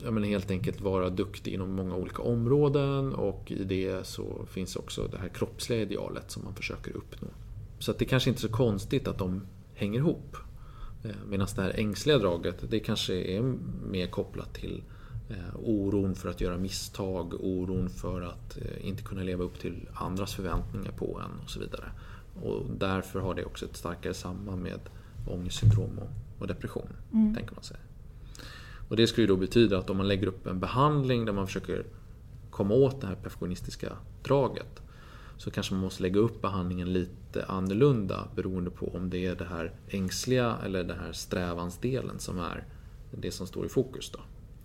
[0.04, 4.76] ja, men helt enkelt vara duktig inom många olika områden och i det så finns
[4.76, 7.28] också det här kroppsliga idealet som man försöker uppnå.
[7.78, 9.42] Så att det kanske inte är så konstigt att de
[9.74, 10.36] hänger ihop.
[11.04, 13.54] Eh, Medan det här ängsliga draget, det kanske är
[13.90, 14.82] mer kopplat till
[15.30, 19.88] eh, oron för att göra misstag, oron för att eh, inte kunna leva upp till
[19.94, 21.92] andras förväntningar på en och så vidare.
[22.42, 24.80] Och därför har det också ett starkare samband med
[25.26, 26.00] ångestsyndrom
[26.38, 27.34] och depression, mm.
[27.34, 27.76] tänker man sig.
[28.92, 31.84] Och det skulle då betyda att om man lägger upp en behandling där man försöker
[32.50, 34.82] komma åt det här perfektionistiska draget
[35.36, 39.44] så kanske man måste lägga upp behandlingen lite annorlunda beroende på om det är det
[39.44, 42.64] här ängsliga eller den här strävansdelen som är
[43.10, 44.10] det som står i fokus.
[44.10, 44.18] Då.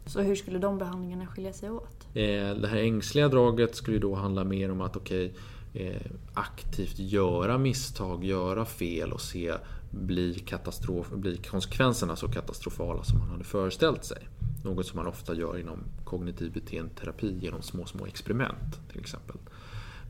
[0.05, 2.07] Så hur skulle de behandlingarna skilja sig åt?
[2.13, 5.33] Eh, det här ängsliga draget skulle då handla mer om att okej,
[5.71, 6.01] okay, eh,
[6.33, 9.53] aktivt göra misstag, göra fel och se
[9.91, 14.27] blir, katastrof, blir konsekvenserna så katastrofala som man hade föreställt sig.
[14.63, 19.37] Något som man ofta gör inom kognitiv beteendeterapi genom små, små experiment till exempel.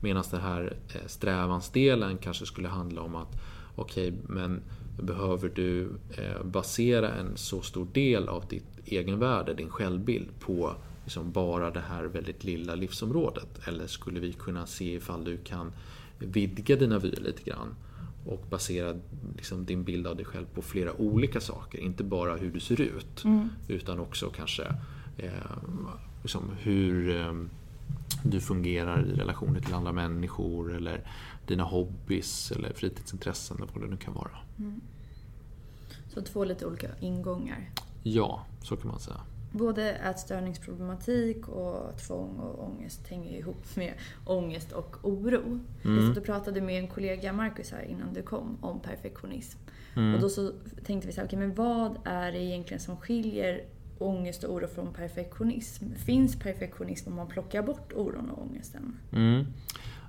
[0.02, 3.40] Medan den här eh, strävansdelen kanske skulle handla om att
[3.76, 4.62] okej, okay, men
[5.02, 11.32] behöver du eh, basera en så stor del av ditt egenvärde, din självbild, på liksom
[11.32, 13.68] bara det här väldigt lilla livsområdet?
[13.68, 15.72] Eller skulle vi kunna se ifall du kan
[16.20, 17.76] vidga dina vyer lite grann
[18.28, 18.96] och basera
[19.36, 21.80] liksom, din bild av dig själv på flera olika saker.
[21.80, 23.50] Inte bara hur du ser ut, mm.
[23.68, 24.64] utan också kanske
[25.18, 25.32] eh,
[26.22, 27.34] liksom hur eh,
[28.24, 31.02] du fungerar i relationer till andra människor eller
[31.48, 34.38] dina hobbys eller fritidsintressen eller vad det nu kan vara.
[34.60, 34.82] Mm.
[36.14, 37.70] Så två lite olika ingångar?
[38.04, 39.22] Ja, så kan man säga.
[39.52, 43.94] Både ätstörningsproblematik och tvång och ångest hänger ihop med
[44.26, 45.60] ångest och oro.
[45.84, 46.14] Mm.
[46.14, 49.60] Du pratade med en kollega, Marcus, här innan du kom om perfektionism.
[49.96, 50.16] Mm.
[50.16, 50.52] Och då så
[50.86, 53.64] tänkte vi så här, okay, men vad är det egentligen som skiljer
[53.98, 55.86] ångest och oro från perfektionism?
[55.96, 58.96] Finns perfektionism om man plockar bort oron och ångesten?
[59.12, 59.46] Mm.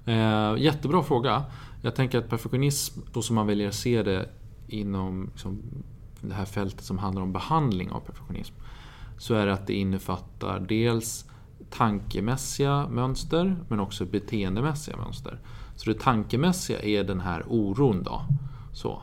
[0.07, 1.45] Eh, jättebra fråga.
[1.83, 4.29] Jag tänker att perfektionism, så som man väljer att se det
[4.69, 5.63] inom liksom,
[6.21, 8.55] det här fältet som handlar om behandling av perfektionism,
[9.19, 11.25] så är det att det innefattar dels
[11.71, 15.39] tankemässiga mönster men också beteendemässiga mönster.
[15.77, 18.23] Så det tankemässiga är den här oron då.
[18.73, 19.03] Så.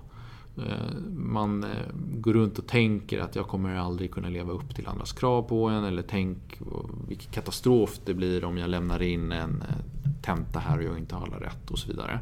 [0.57, 4.87] Eh, man eh, går runt och tänker att jag kommer aldrig kunna leva upp till
[4.87, 6.61] andras krav på en eller tänk
[7.07, 9.75] vilken katastrof det blir om jag lämnar in en eh,
[10.21, 12.19] tenta här och jag inte har alla rätt och så vidare.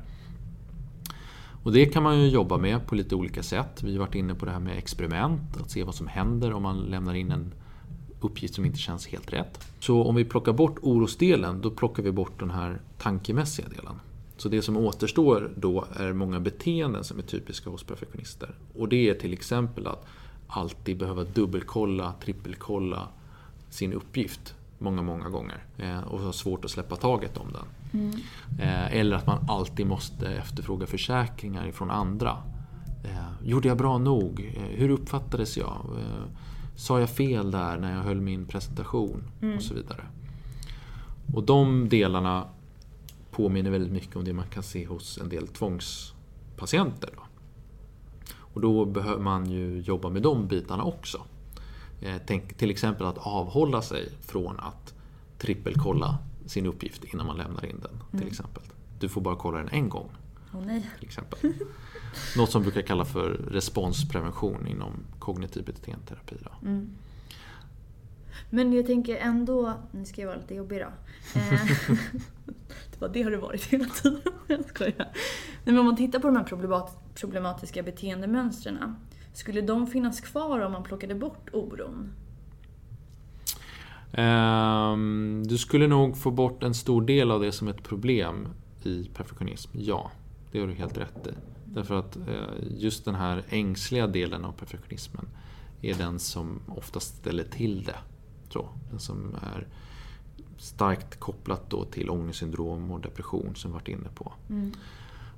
[1.63, 3.83] Och det kan man ju jobba med på lite olika sätt.
[3.83, 6.63] Vi har varit inne på det här med experiment, att se vad som händer om
[6.63, 7.53] man lämnar in en
[8.23, 9.67] uppgift som inte känns helt rätt.
[9.79, 13.99] Så om vi plockar bort orosdelen, då plockar vi bort den här tankemässiga delen.
[14.37, 18.49] Så det som återstår då är många beteenden som är typiska hos perfektionister.
[18.77, 20.05] Och det är till exempel att
[20.47, 23.07] alltid behöva dubbelkolla, trippelkolla
[23.69, 25.63] sin uppgift många, många gånger.
[25.77, 28.01] Eh, och ha svårt att släppa taget om den.
[28.01, 28.19] Mm.
[28.59, 32.37] Eh, eller att man alltid måste efterfråga försäkringar ifrån andra.
[33.03, 34.39] Eh, gjorde jag bra nog?
[34.71, 35.85] Hur uppfattades jag?
[36.75, 39.23] Sa jag fel där när jag höll min presentation?
[39.41, 39.57] Mm.
[39.57, 40.03] Och så vidare.
[41.33, 42.47] Och de delarna
[43.31, 47.09] påminner väldigt mycket om det man kan se hos en del tvångspatienter.
[47.15, 47.23] Då.
[48.35, 51.21] Och då behöver man ju jobba med de bitarna också.
[52.01, 54.93] Eh, tänk till exempel att avhålla sig från att
[55.37, 57.99] trippelkolla sin uppgift innan man lämnar in den.
[58.11, 58.27] till mm.
[58.27, 58.63] exempel.
[58.99, 60.09] Du får bara kolla den en gång.
[60.53, 60.89] Oh, nej.
[60.99, 61.39] Till exempel.
[62.37, 66.35] Något som brukar kallas för responsprevention inom kognitiv beteendeterapi.
[66.61, 66.89] Mm.
[68.49, 70.87] Men jag tänker ändå, nu ska jag vara lite jobbig då.
[71.39, 71.65] Eh,
[72.91, 74.21] det, var, det har det varit hela tiden.
[74.47, 75.07] Jag skojar.
[75.63, 78.95] Men om man tittar på de här problematiska beteendemönstren.
[79.33, 82.13] Skulle de finnas kvar om man plockade bort oron?
[84.17, 88.47] Um, du skulle nog få bort en stor del av det som ett problem
[88.83, 89.71] i perfektionism.
[89.73, 90.11] Ja,
[90.53, 91.31] det har du helt rätt i.
[91.65, 92.23] Därför att uh,
[92.77, 95.27] just den här ängsliga delen av perfektionismen
[95.81, 97.97] är den som oftast ställer till det.
[98.49, 99.67] Så, den som är
[100.57, 104.33] starkt kopplat då till ångestsyndrom och depression som vi varit inne på.
[104.49, 104.71] Mm.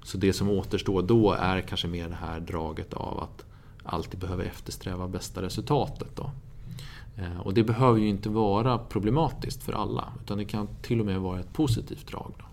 [0.03, 3.45] Så det som återstår då är kanske mer det här draget av att
[3.83, 6.15] alltid behöva eftersträva bästa resultatet.
[6.15, 6.31] Då.
[7.17, 11.05] Eh, och det behöver ju inte vara problematiskt för alla, utan det kan till och
[11.05, 12.33] med vara ett positivt drag.
[12.37, 12.45] Då.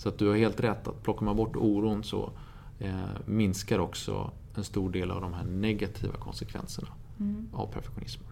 [0.00, 2.32] Så att du har helt rätt, att plockar man bort oron så
[2.78, 2.94] eh,
[3.26, 7.48] minskar också en stor del av de här negativa konsekvenserna mm.
[7.52, 8.28] av perfektionismen.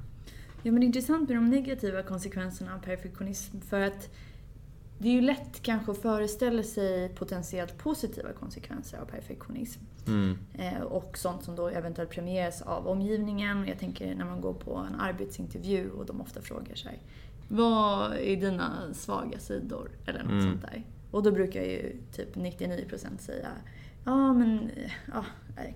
[0.62, 4.10] Ja men det är intressant med de negativa konsekvenserna av perfektionism för att
[4.98, 9.80] det är ju lätt kanske att föreställa sig potentiellt positiva konsekvenser av perfektionism.
[10.06, 10.38] Mm.
[10.54, 13.66] Eh, och sånt som då eventuellt premieras av omgivningen.
[13.66, 17.02] Jag tänker när man går på en arbetsintervju och de ofta frågar sig
[17.48, 19.90] Vad är dina svaga sidor?
[20.06, 20.42] Eller något mm.
[20.42, 20.84] sånt där.
[21.10, 23.48] Och då brukar ju typ 99% säga
[24.04, 24.70] Ja men,
[25.12, 25.24] ja,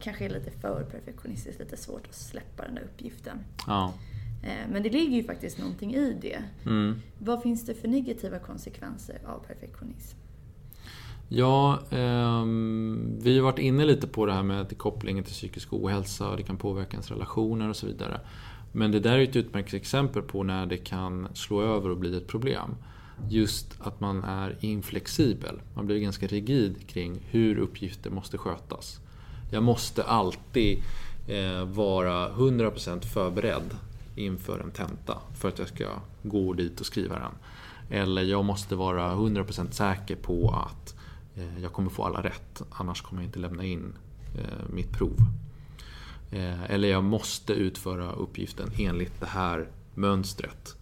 [0.00, 3.38] kanske är lite för perfektionistiskt, lite svårt att släppa den där uppgiften.
[3.66, 3.94] Ja.
[4.42, 6.42] Eh, men det ligger ju faktiskt någonting i det.
[6.66, 6.94] Mm.
[7.18, 10.16] Vad finns det för negativa konsekvenser av perfektionism?
[11.28, 12.44] Ja, eh,
[13.22, 16.42] vi har varit inne lite på det här med kopplingen till psykisk ohälsa och det
[16.42, 18.20] kan påverka ens relationer och så vidare.
[18.72, 22.16] Men det där är ett utmärkt exempel på när det kan slå över och bli
[22.16, 22.76] ett problem.
[23.28, 25.60] Just att man är inflexibel.
[25.74, 29.00] Man blir ganska rigid kring hur uppgifter måste skötas.
[29.50, 30.82] Jag måste alltid
[31.28, 33.76] eh, vara 100% förberedd
[34.16, 35.88] inför en tenta för att jag ska
[36.22, 37.32] gå dit och skriva den.
[37.90, 40.94] Eller jag måste vara 100% säker på att
[41.36, 43.94] eh, jag kommer få alla rätt, annars kommer jag inte lämna in
[44.38, 45.16] eh, mitt prov.
[46.30, 50.76] Eh, eller jag måste utföra uppgiften enligt det här mönstret.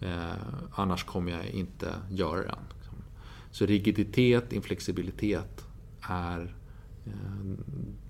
[0.00, 0.32] Eh,
[0.72, 2.58] annars kommer jag inte göra den.
[2.76, 2.94] Liksom.
[3.50, 5.64] Så rigiditet, inflexibilitet
[6.00, 6.54] är
[7.06, 7.12] eh,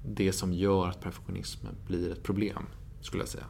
[0.07, 2.63] det som gör att perfektionismen blir ett problem,
[3.01, 3.47] skulle jag säga.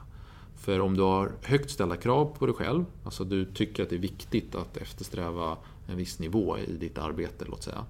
[0.56, 3.96] För om du har högt ställda krav på dig själv, alltså du tycker att det
[3.96, 5.56] är viktigt att eftersträva
[5.88, 7.84] en viss nivå i ditt arbete, låt säga.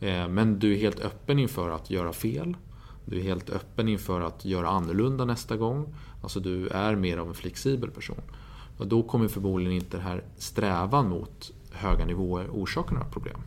[0.00, 2.56] Eh, men du är helt öppen inför att göra fel.
[3.04, 5.94] Du är helt öppen inför att göra annorlunda nästa gång.
[6.22, 8.20] Alltså du är mer av en flexibel person.
[8.78, 13.40] Och då kommer förmodligen inte den här strävan mot höga nivåer orsaka några problem.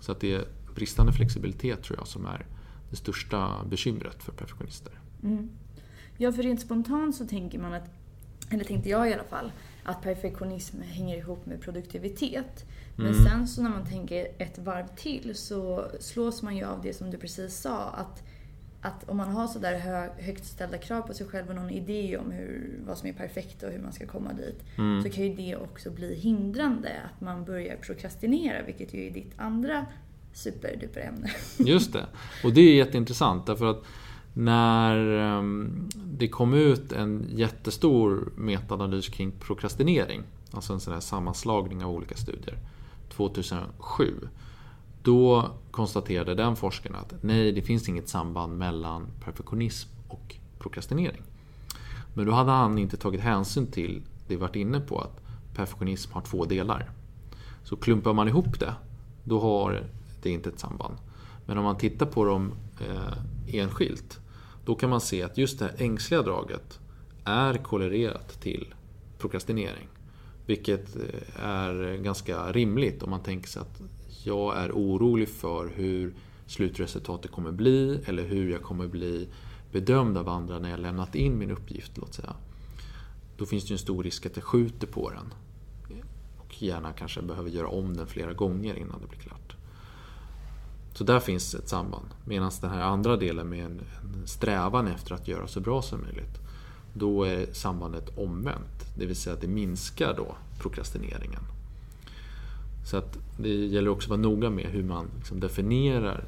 [0.00, 2.46] Så att det är bristande flexibilitet tror jag som är
[2.90, 4.92] det största bekymret för perfektionister.
[5.22, 5.50] Mm.
[6.16, 7.90] Ja, för rent spontant så tänker man att,
[8.50, 9.52] eller tänkte jag i alla fall,
[9.84, 12.64] att perfektionism hänger ihop med produktivitet.
[12.96, 13.24] Men mm.
[13.24, 17.10] sen så när man tänker ett varv till så slås man ju av det som
[17.10, 17.88] du precis sa.
[17.88, 18.22] Att,
[18.80, 22.18] att om man har sådär hö, högt ställda krav på sig själv och någon idé
[22.18, 24.64] om hur, vad som är perfekt och hur man ska komma dit.
[24.78, 25.02] Mm.
[25.02, 26.92] Så kan ju det också bli hindrande.
[27.04, 29.86] Att man börjar prokrastinera, vilket ju är ditt andra
[30.32, 31.30] superduper ämne.
[31.70, 32.06] Just det.
[32.44, 33.82] Och det är jätteintressant därför att
[34.34, 41.84] när ehm, det kom ut en jättestor metaanalys kring prokrastinering, alltså en sån här sammanslagning
[41.84, 42.58] av olika studier,
[43.08, 44.14] 2007.
[45.06, 51.22] Då konstaterade den forskaren att nej, det finns inget samband mellan perfektionism och prokrastinering.
[52.14, 55.20] Men då hade han inte tagit hänsyn till det vi varit inne på, att
[55.54, 56.90] perfektionism har två delar.
[57.64, 58.74] Så klumpar man ihop det,
[59.24, 59.84] då har
[60.22, 60.94] det inte ett samband.
[61.46, 64.20] Men om man tittar på dem eh, enskilt,
[64.64, 66.80] då kan man se att just det här ängsliga draget
[67.24, 68.74] är korrelerat till
[69.18, 69.88] prokrastinering.
[70.46, 73.80] Vilket eh, är ganska rimligt om man tänker sig att
[74.26, 76.14] jag är orolig för hur
[76.46, 79.28] slutresultatet kommer bli eller hur jag kommer bli
[79.72, 81.92] bedömd av andra när jag lämnat in min uppgift.
[81.94, 82.34] Låt säga.
[83.36, 85.34] Då finns det en stor risk att jag skjuter på den.
[86.38, 89.56] Och gärna kanske behöver göra om den flera gånger innan det blir klart.
[90.94, 92.06] Så där finns ett samband.
[92.24, 96.00] Medan den här andra delen med en, en strävan efter att göra så bra som
[96.00, 96.40] möjligt.
[96.94, 98.96] Då är sambandet omvänt.
[98.98, 101.42] Det vill säga att det minskar då prokrastineringen.
[102.86, 106.24] Så att det gäller också att vara noga med hur man liksom definierar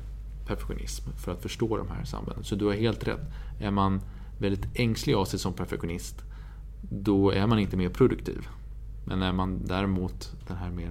[0.47, 2.45] perfektionism för att förstå de här sambanden.
[2.45, 3.21] Så du har helt rätt.
[3.61, 4.01] Är man
[4.39, 6.25] väldigt ängslig av sig som perfektionist
[6.91, 8.49] då är man inte mer produktiv.
[9.05, 10.91] Men är man däremot den här mer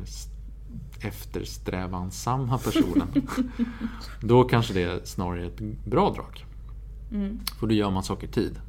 [1.01, 3.07] eftersträvansamma personen
[4.21, 6.45] då kanske det är snarare ett bra drag.
[7.11, 7.39] Mm.
[7.59, 8.59] För då gör man saker i tid.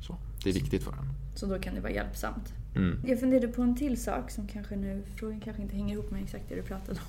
[0.00, 1.08] Så, det är viktigt för en.
[1.34, 2.52] Så då kan det vara hjälpsamt.
[2.76, 3.00] Mm.
[3.06, 6.22] Jag funderade på en till sak som kanske nu, frågan kanske inte hänger ihop med
[6.22, 7.06] exakt det du pratade om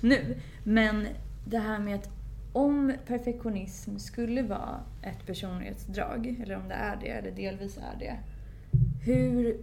[0.08, 0.36] nu.
[0.64, 1.06] Men
[1.44, 2.10] det här med att
[2.52, 8.16] om perfektionism skulle vara ett personlighetsdrag, eller om det är det, eller delvis är det.
[9.04, 9.56] Hur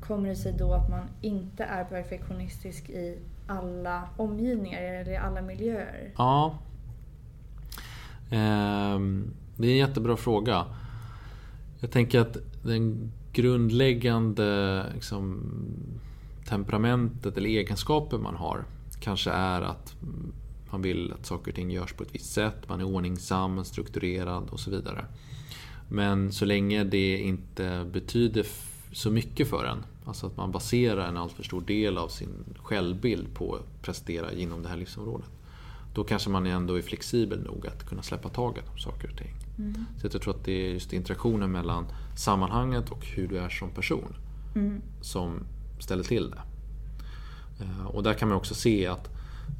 [0.00, 5.42] kommer det sig då att man inte är perfektionistisk i alla omgivningar eller i alla
[5.42, 6.12] miljöer?
[6.16, 6.58] Ja.
[8.30, 10.64] Ehm, det är en jättebra fråga.
[11.80, 15.40] Jag tänker att den grundläggande liksom,
[16.48, 18.64] temperamentet eller egenskaper man har
[19.00, 19.94] kanske är att
[20.70, 24.50] man vill att saker och ting görs på ett visst sätt, man är ordningsam, strukturerad
[24.50, 25.04] och så vidare.
[25.88, 28.46] Men så länge det inte betyder
[28.92, 33.34] så mycket för en, alltså att man baserar en alltför stor del av sin självbild
[33.34, 35.30] på att prestera inom det här livsområdet.
[35.94, 39.45] Då kanske man ändå är flexibel nog att kunna släppa taget om saker och ting.
[39.58, 39.84] Mm.
[39.96, 43.70] Så jag tror att det är just interaktionen mellan sammanhanget och hur du är som
[43.70, 44.14] person
[44.54, 44.82] mm.
[45.00, 45.40] som
[45.78, 46.40] ställer till det.
[47.64, 49.10] Eh, och där kan man också se att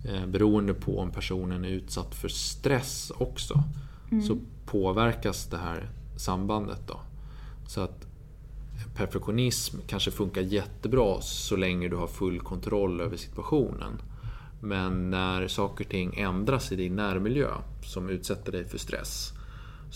[0.04, 3.62] eh, beroende på om personen är utsatt för stress också
[4.10, 4.24] mm.
[4.24, 6.80] så påverkas det här sambandet.
[6.86, 7.00] Då.
[7.66, 8.06] Så att
[8.94, 14.02] perfektionism kanske funkar jättebra så länge du har full kontroll över situationen.
[14.60, 17.50] Men när saker och ting ändras i din närmiljö
[17.84, 19.32] som utsätter dig för stress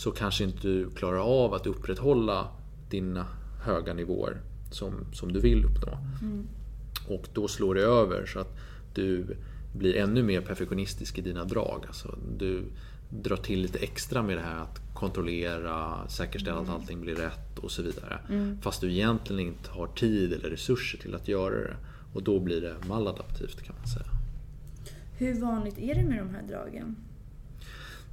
[0.00, 2.48] så kanske inte du klarar av att upprätthålla
[2.90, 3.26] dina
[3.62, 4.40] höga nivåer
[4.70, 5.98] som, som du vill uppnå.
[6.22, 6.46] Mm.
[7.08, 8.56] Och då slår det över så att
[8.94, 9.36] du
[9.72, 11.84] blir ännu mer perfektionistisk i dina drag.
[11.86, 12.64] Alltså du
[13.10, 16.70] drar till lite extra med det här att kontrollera, säkerställa mm.
[16.70, 18.18] att allting blir rätt och så vidare.
[18.28, 18.58] Mm.
[18.62, 21.76] Fast du egentligen inte har tid eller resurser till att göra det.
[22.14, 24.10] Och då blir det maladaptivt kan man säga.
[25.18, 26.96] Hur vanligt är det med de här dragen?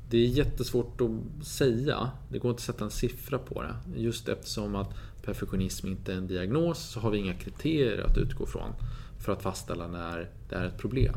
[0.10, 2.12] Det är jättesvårt att säga.
[2.30, 3.76] Det går inte att sätta en siffra på det.
[3.95, 8.45] Just eftersom att perfektionism inte är en diagnos så har vi inga kriterier att utgå
[8.45, 8.74] från
[9.20, 11.16] för att fastställa när det är ett problem.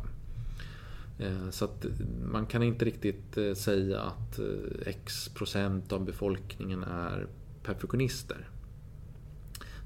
[1.18, 1.86] Eh, så att
[2.32, 4.44] man kan inte riktigt eh, säga att eh,
[4.86, 7.26] X procent av befolkningen är
[7.62, 8.48] perfektionister.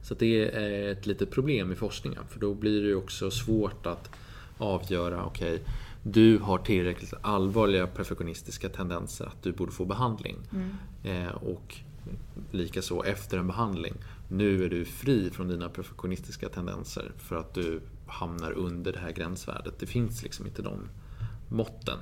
[0.03, 4.11] Så det är ett litet problem i forskningen för då blir det också svårt att
[4.59, 5.67] avgöra, okej, okay,
[6.07, 10.37] du har tillräckligt allvarliga perfektionistiska tendenser att du borde få behandling.
[11.03, 11.77] Eh, och
[12.51, 13.95] likaså efter en behandling,
[14.29, 19.13] nu är du fri från dina perfektionistiska tendenser för att du hamnar under det här
[19.13, 19.79] gränsvärdet.
[19.79, 20.89] Det finns liksom inte de
[21.49, 21.99] måtten.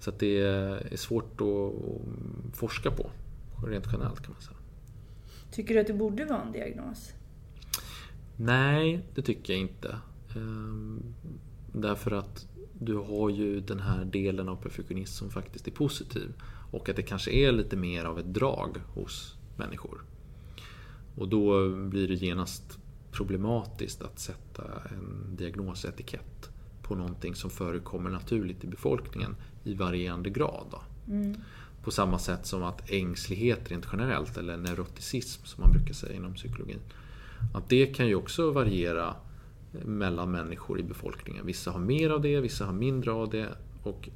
[0.00, 3.10] Så det är svårt att forska på,
[3.66, 4.56] rent generellt kan man säga.
[5.50, 7.12] Tycker du att det borde vara en diagnos?
[8.36, 9.96] Nej, det tycker jag inte.
[10.36, 11.14] Ehm,
[11.72, 12.48] därför att
[12.78, 16.32] du har ju den här delen av perfektionism som faktiskt är positiv.
[16.70, 20.00] Och att det kanske är lite mer av ett drag hos människor.
[21.16, 22.78] Och då blir det genast
[23.12, 26.50] problematiskt att sätta en diagnosetikett
[26.82, 30.74] på någonting som förekommer naturligt i befolkningen i varierande grad.
[31.08, 31.36] Mm.
[31.84, 36.34] På samma sätt som att ängslighet rent generellt, eller neuroticism som man brukar säga inom
[36.34, 36.80] psykologin,
[37.54, 39.16] att det kan ju också variera
[39.72, 41.46] mellan människor i befolkningen.
[41.46, 43.48] Vissa har mer av det, vissa har mindre av det
[43.82, 44.08] och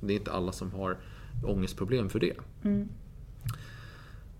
[0.00, 0.98] det är inte alla som har
[1.44, 2.36] ångestproblem för det.
[2.62, 2.88] Mm.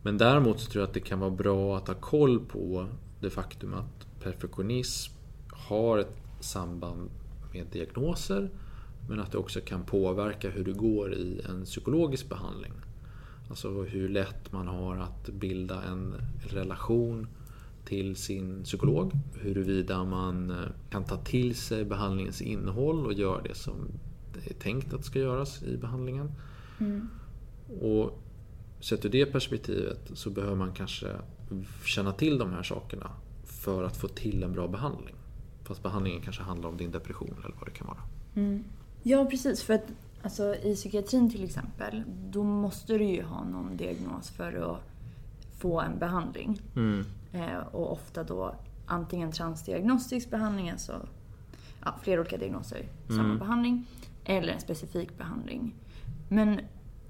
[0.02, 2.86] Men däremot så tror jag att det kan vara bra att ha koll på
[3.20, 5.12] det faktum att perfektionism
[5.50, 7.10] har ett samband
[7.52, 8.50] med diagnoser
[9.08, 12.72] men att det också kan påverka hur det går i en psykologisk behandling.
[13.48, 16.14] Alltså hur lätt man har att bilda en
[16.48, 17.26] relation
[17.84, 19.12] till sin psykolog.
[19.40, 20.56] Huruvida man eh,
[20.90, 23.74] kan ta till sig behandlingens innehåll och göra det som
[24.34, 26.32] det är tänkt att ska göras i behandlingen.
[26.80, 27.08] Mm.
[27.80, 28.20] Och
[28.84, 31.06] Sett ur det perspektivet så behöver man kanske
[31.84, 33.10] känna till de här sakerna
[33.44, 35.14] för att få till en bra behandling.
[35.62, 37.98] Fast behandlingen kanske handlar om din depression eller vad det kan vara.
[38.34, 38.64] Mm.
[39.02, 39.62] Ja, precis.
[39.62, 39.86] För att
[40.22, 44.80] alltså, i psykiatrin till exempel, då måste du ju ha någon diagnos för att
[45.58, 46.60] få en behandling.
[46.76, 47.04] Mm.
[47.34, 48.54] Eh, och ofta då
[48.86, 51.06] antingen transdiagnostisk behandling, alltså
[51.84, 53.38] ja, flera olika diagnoser, samma mm.
[53.38, 53.86] behandling,
[54.24, 55.74] eller en specifik behandling.
[56.28, 56.60] Men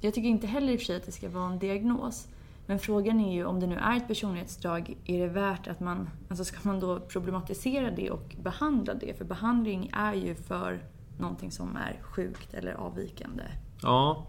[0.01, 2.29] jag tycker inte heller i och för sig att det ska vara en diagnos.
[2.67, 6.11] Men frågan är ju om det nu är ett personlighetsdrag, är det värt att man,
[6.29, 9.19] alltså ska man då problematisera det och behandla det?
[9.19, 10.83] För behandling är ju för
[11.19, 13.43] någonting som är sjukt eller avvikande.
[13.83, 14.27] Ja,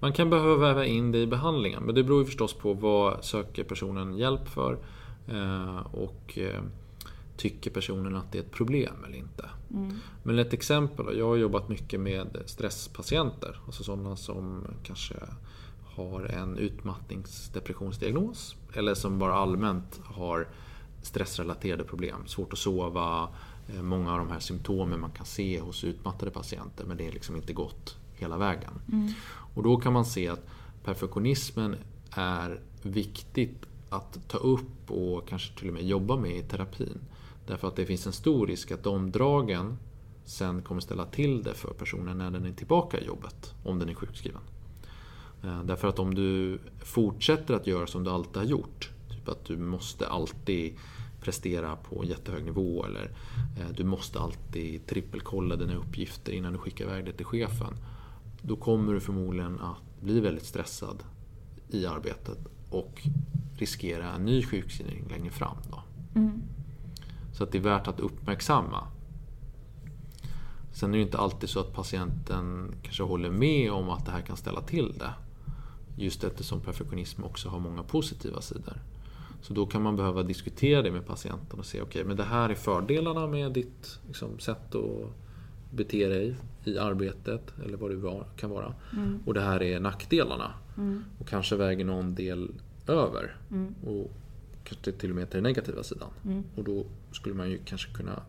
[0.00, 1.82] man kan behöva väva in det i behandlingen.
[1.82, 4.78] Men det beror ju förstås på vad söker personen hjälp för.
[5.28, 6.62] Eh, och eh,
[7.36, 9.48] tycker personen att det är ett problem eller inte.
[9.70, 9.96] Mm.
[10.22, 13.60] Men ett exempel, jag har jobbat mycket med stresspatienter.
[13.66, 15.14] Alltså sådana som kanske
[15.84, 18.56] har en utmattningsdepressionsdiagnos.
[18.72, 20.48] Eller som bara allmänt har
[21.02, 22.26] stressrelaterade problem.
[22.26, 23.28] Svårt att sova,
[23.68, 27.12] eh, många av de här symptomen man kan se hos utmattade patienter men det är
[27.12, 28.80] liksom inte gått hela vägen.
[28.92, 29.12] Mm.
[29.54, 30.46] Och då kan man se att
[30.84, 31.76] perfektionismen
[32.10, 36.98] är viktigt att ta upp och kanske till och med jobba med i terapin.
[37.46, 39.76] Därför att det finns en stor risk att de dragen
[40.24, 43.88] sen kommer ställa till det för personen när den är tillbaka i jobbet, om den
[43.88, 44.40] är sjukskriven.
[45.44, 49.44] Eh, därför att om du fortsätter att göra som du alltid har gjort, typ att
[49.44, 50.74] du måste alltid
[51.20, 53.10] prestera på jättehög nivå eller
[53.58, 57.74] eh, du måste alltid trippelkolla dina uppgifter innan du skickar iväg det till chefen.
[58.42, 61.02] Då kommer du förmodligen att bli väldigt stressad
[61.68, 62.38] i arbetet
[62.70, 63.02] och
[63.56, 65.56] riskera en ny sjukskrivning längre fram.
[65.70, 65.82] Då.
[66.14, 66.42] Mm.
[67.32, 68.88] Så att det är värt att uppmärksamma.
[70.72, 74.20] Sen är det inte alltid så att patienten kanske håller med om att det här
[74.20, 75.10] kan ställa till det.
[75.96, 78.82] Just eftersom perfektionism också har många positiva sidor.
[79.40, 82.24] Så då kan man behöva diskutera det med patienten och se, okej, okay, men det
[82.24, 85.12] här är fördelarna med ditt liksom, sätt att
[85.70, 88.74] bete dig i arbetet, eller vad det kan vara.
[88.92, 89.18] Mm.
[89.26, 90.50] Och det här är nackdelarna.
[90.76, 91.04] Mm.
[91.18, 92.50] Och kanske väger någon del
[92.92, 93.36] över.
[93.50, 93.74] Mm.
[93.86, 94.10] Och
[94.64, 96.10] kanske till och med till den negativa sidan.
[96.24, 96.44] Mm.
[96.56, 98.22] Och då skulle man ju kanske kunna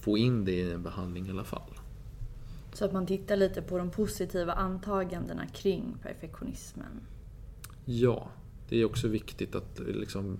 [0.00, 1.70] få in det i en behandling i alla fall.
[2.72, 7.00] Så att man tittar lite på de positiva antagandena kring perfektionismen?
[7.84, 8.28] Ja,
[8.68, 10.36] det är också viktigt att liksom,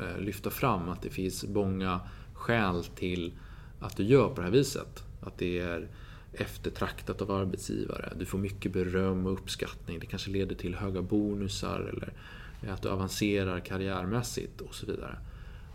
[0.00, 2.00] eh, lyfta fram att det finns många
[2.34, 3.32] skäl till
[3.80, 5.04] att du gör på det här viset.
[5.20, 5.88] Att det är
[6.32, 8.12] eftertraktat av arbetsgivare.
[8.18, 9.98] Du får mycket beröm och uppskattning.
[9.98, 12.12] Det kanske leder till höga bonusar eller
[12.72, 15.16] att du avancerar karriärmässigt och så vidare.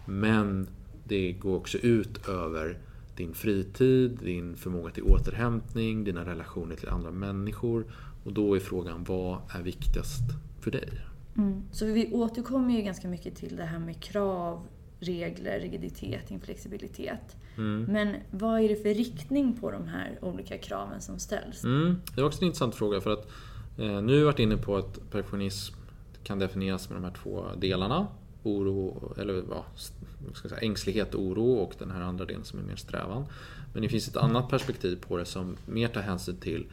[0.05, 0.67] Men
[1.03, 2.77] det går också ut över
[3.15, 7.85] din fritid, din förmåga till återhämtning, dina relationer till andra människor.
[8.23, 10.23] Och då är frågan, vad är viktigast
[10.61, 10.89] för dig?
[11.37, 11.63] Mm.
[11.71, 14.67] Så vi återkommer ju ganska mycket till det här med krav,
[14.99, 17.35] regler, rigiditet, inflexibilitet.
[17.57, 17.83] Mm.
[17.83, 21.63] Men vad är det för riktning på de här olika kraven som ställs?
[21.63, 21.95] Mm.
[22.15, 23.27] Det är också en intressant fråga för att
[23.77, 25.78] eh, nu har vi varit inne på att perfektionism
[26.29, 28.07] kan definieras med de här två delarna.
[28.43, 29.65] oro, eller ja,
[30.33, 33.25] ska säga, ängslighet och oro och den här andra delen som är mer strävan.
[33.73, 36.67] Men det finns ett annat perspektiv på det som mer tar hänsyn till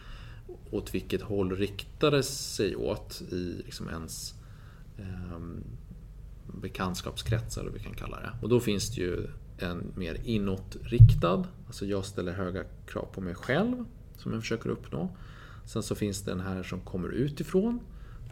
[0.70, 4.34] åt vilket håll riktar det sig åt i liksom ens
[4.98, 5.40] eh,
[6.62, 8.32] bekantskapskrets eller vad vi kan kalla det.
[8.42, 9.26] Och då finns det ju
[9.58, 13.84] en mer inåtriktad, alltså jag ställer höga krav på mig själv
[14.16, 15.16] som jag försöker uppnå.
[15.64, 17.80] Sen så finns det den här som kommer utifrån,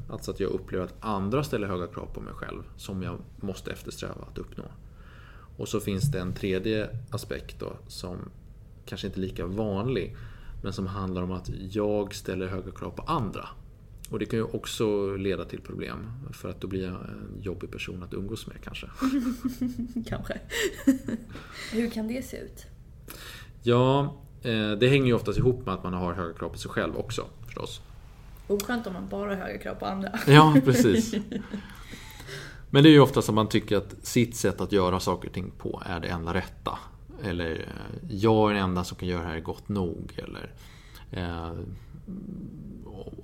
[0.09, 3.73] alltså att jag upplever att andra ställer höga krav på mig själv som jag måste
[3.73, 4.65] eftersträva att uppnå.
[5.57, 8.19] Och så finns det en tredje aspekt då som
[8.85, 10.17] kanske inte är lika vanlig
[10.63, 13.49] men som handlar om att jag ställer höga krav på andra.
[14.11, 17.71] Och det kan ju också leda till problem för att då blir jag en jobbig
[17.71, 18.87] person att umgås med kanske.
[20.07, 20.41] kanske.
[21.73, 22.67] Hur kan det se ut?
[23.63, 26.71] Ja, eh, det hänger ju oftast ihop med att man har höga krav på sig
[26.71, 27.81] själv också förstås.
[28.47, 30.09] Oskönt om man bara har höga krav på andra.
[30.27, 31.15] Ja, precis.
[32.71, 35.35] Men det är ju ofta som man tycker att sitt sätt att göra saker och
[35.35, 36.79] ting på är det enda rätta.
[37.23, 40.13] Eller eh, jag är den enda som kan göra det här gott nog.
[40.17, 40.53] Eller
[41.11, 41.53] eh,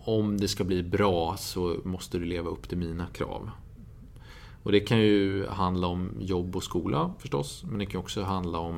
[0.04, 3.50] om det ska bli bra så måste du leva upp till mina krav.
[4.62, 7.64] Och det kan ju handla om jobb och skola förstås.
[7.68, 8.76] Men det kan också handla om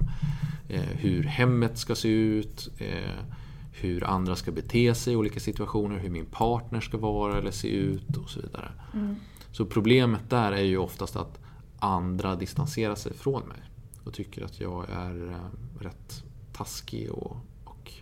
[0.68, 2.68] eh, hur hemmet ska se ut.
[2.78, 3.24] Eh,
[3.72, 5.98] hur andra ska bete sig i olika situationer.
[5.98, 8.72] Hur min partner ska vara eller se ut och så vidare.
[8.94, 9.16] Mm.
[9.50, 11.40] Så problemet där är ju oftast att
[11.78, 13.58] andra distanserar sig från mig.
[14.04, 17.92] Och tycker att jag är eh, rätt taskig och, och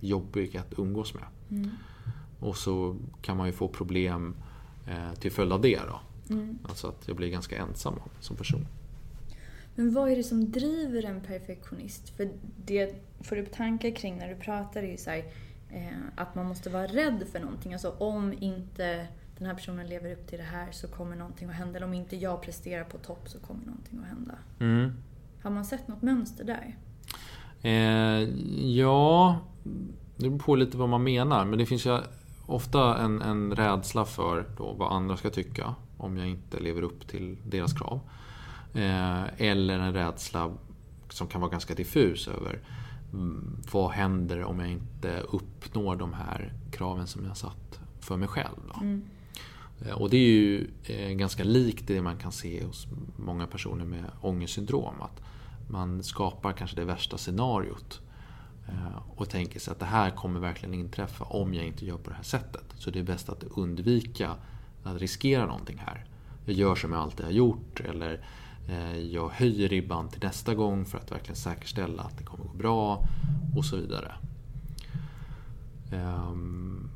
[0.00, 1.24] jobbig att umgås med.
[1.50, 1.70] Mm.
[2.40, 4.34] Och så kan man ju få problem
[4.86, 5.80] eh, till följd av det.
[5.88, 6.00] Då.
[6.34, 6.58] Mm.
[6.68, 8.66] Alltså att jag blir ganska ensam som person.
[9.78, 12.16] Men vad är det som driver en perfektionist?
[12.16, 12.28] För
[12.64, 15.24] det får upp tankar kring när du pratar är ju så här,
[15.70, 17.72] eh, att man måste vara rädd för någonting.
[17.72, 19.06] Alltså om inte
[19.38, 21.76] den här personen lever upp till det här så kommer någonting att hända.
[21.76, 24.34] Eller om inte jag presterar på topp så kommer någonting att hända.
[24.60, 24.92] Mm.
[25.42, 26.76] Har man sett något mönster där?
[27.62, 28.28] Eh,
[28.78, 29.38] ja,
[30.16, 31.44] det beror på lite vad man menar.
[31.44, 31.98] Men det finns ju
[32.46, 37.08] ofta en, en rädsla för då vad andra ska tycka om jag inte lever upp
[37.08, 38.00] till deras krav.
[38.74, 40.52] Eh, eller en rädsla
[41.08, 42.60] som kan vara ganska diffus över
[43.12, 48.28] mm, vad händer om jag inte uppnår de här kraven som jag satt för mig
[48.28, 48.72] själv.
[48.80, 49.04] Mm.
[49.86, 53.84] Eh, och det är ju eh, ganska likt det man kan se hos många personer
[53.84, 55.00] med ångestsyndrom.
[55.00, 55.22] Att
[55.68, 58.00] man skapar kanske det värsta scenariot
[59.16, 62.16] och tänker sig att det här kommer verkligen inträffa om jag inte gör på det
[62.16, 62.64] här sättet.
[62.74, 64.34] Så det är bäst att undvika
[64.84, 66.04] att riskera någonting här.
[66.44, 68.20] Jag gör som jag alltid har gjort eller
[69.10, 73.04] jag höjer ribban till nästa gång för att verkligen säkerställa att det kommer gå bra
[73.56, 74.14] och så vidare.
[75.92, 76.90] Ehm,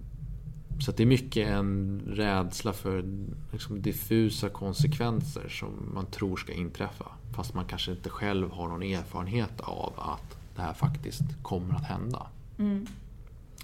[0.80, 3.04] så det är mycket en rädsla för
[3.52, 7.06] liksom diffusa konsekvenser som man tror ska inträffa.
[7.32, 11.84] Fast man kanske inte själv har någon erfarenhet av att det här faktiskt kommer att
[11.84, 12.26] hända.
[12.58, 12.86] Mm.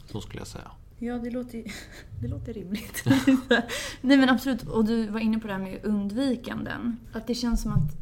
[0.06, 0.70] Så skulle jag säga.
[0.98, 1.64] Ja, det låter,
[2.20, 3.04] det låter rimligt.
[4.00, 6.96] Nej men absolut, och du var inne på det här med undvikanden.
[7.12, 7.96] Att det känns som att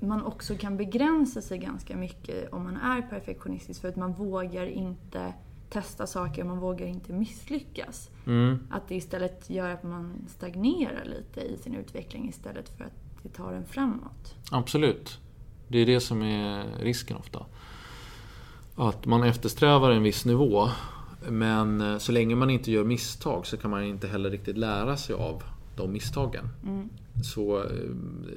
[0.00, 4.66] man också kan begränsa sig ganska mycket om man är perfektionistisk för att man vågar
[4.66, 5.34] inte
[5.70, 8.10] testa saker, man vågar inte misslyckas.
[8.26, 8.58] Mm.
[8.70, 13.28] Att det istället gör att man stagnerar lite i sin utveckling istället för att det
[13.28, 14.34] tar en framåt.
[14.50, 15.18] Absolut.
[15.68, 17.46] Det är det som är risken ofta
[18.74, 20.68] att man eftersträvar en viss nivå.
[21.28, 24.96] Men eh, så länge man inte gör misstag så kan man inte heller riktigt lära
[24.96, 25.42] sig av
[25.76, 26.48] de misstagen.
[26.64, 26.88] Mm.
[27.24, 27.70] Så eh,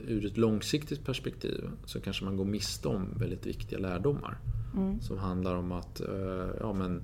[0.08, 4.38] ur ett långsiktigt perspektiv så kanske man går miste om väldigt viktiga lärdomar.
[4.76, 5.02] Mm.
[5.02, 7.04] Som handlar om att, eh, ja men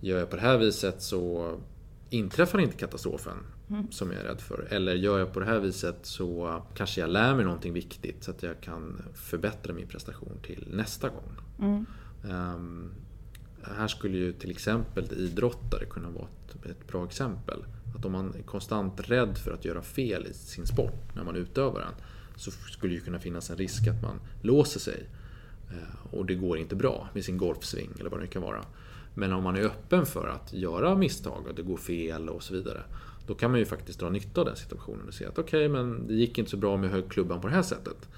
[0.00, 1.54] gör jag på det här viset så
[2.10, 3.36] inträffar inte katastrofen
[3.70, 3.90] mm.
[3.90, 4.68] som jag är rädd för.
[4.70, 8.30] Eller gör jag på det här viset så kanske jag lär mig någonting viktigt så
[8.30, 11.36] att jag kan förbättra min prestation till nästa gång.
[12.22, 12.90] Um,
[13.62, 17.64] här skulle ju till exempel idrottare kunna vara ett, ett, bra exempel.
[17.96, 21.36] Att om man är konstant rädd för att göra fel i sin sport när man
[21.36, 21.94] utövar den
[22.36, 25.06] så skulle det kunna finnas en risk att man låser sig
[25.70, 28.64] eh, och det går inte bra med sin golfsving eller vad det kan vara.
[29.14, 32.54] Men om man är öppen för att göra misstag och det går fel och så
[32.54, 32.82] vidare
[33.26, 35.68] då kan man ju faktiskt dra nytta av den situationen och se att okej, okay,
[35.68, 38.08] men det gick inte så bra med hög klubban på det här sättet.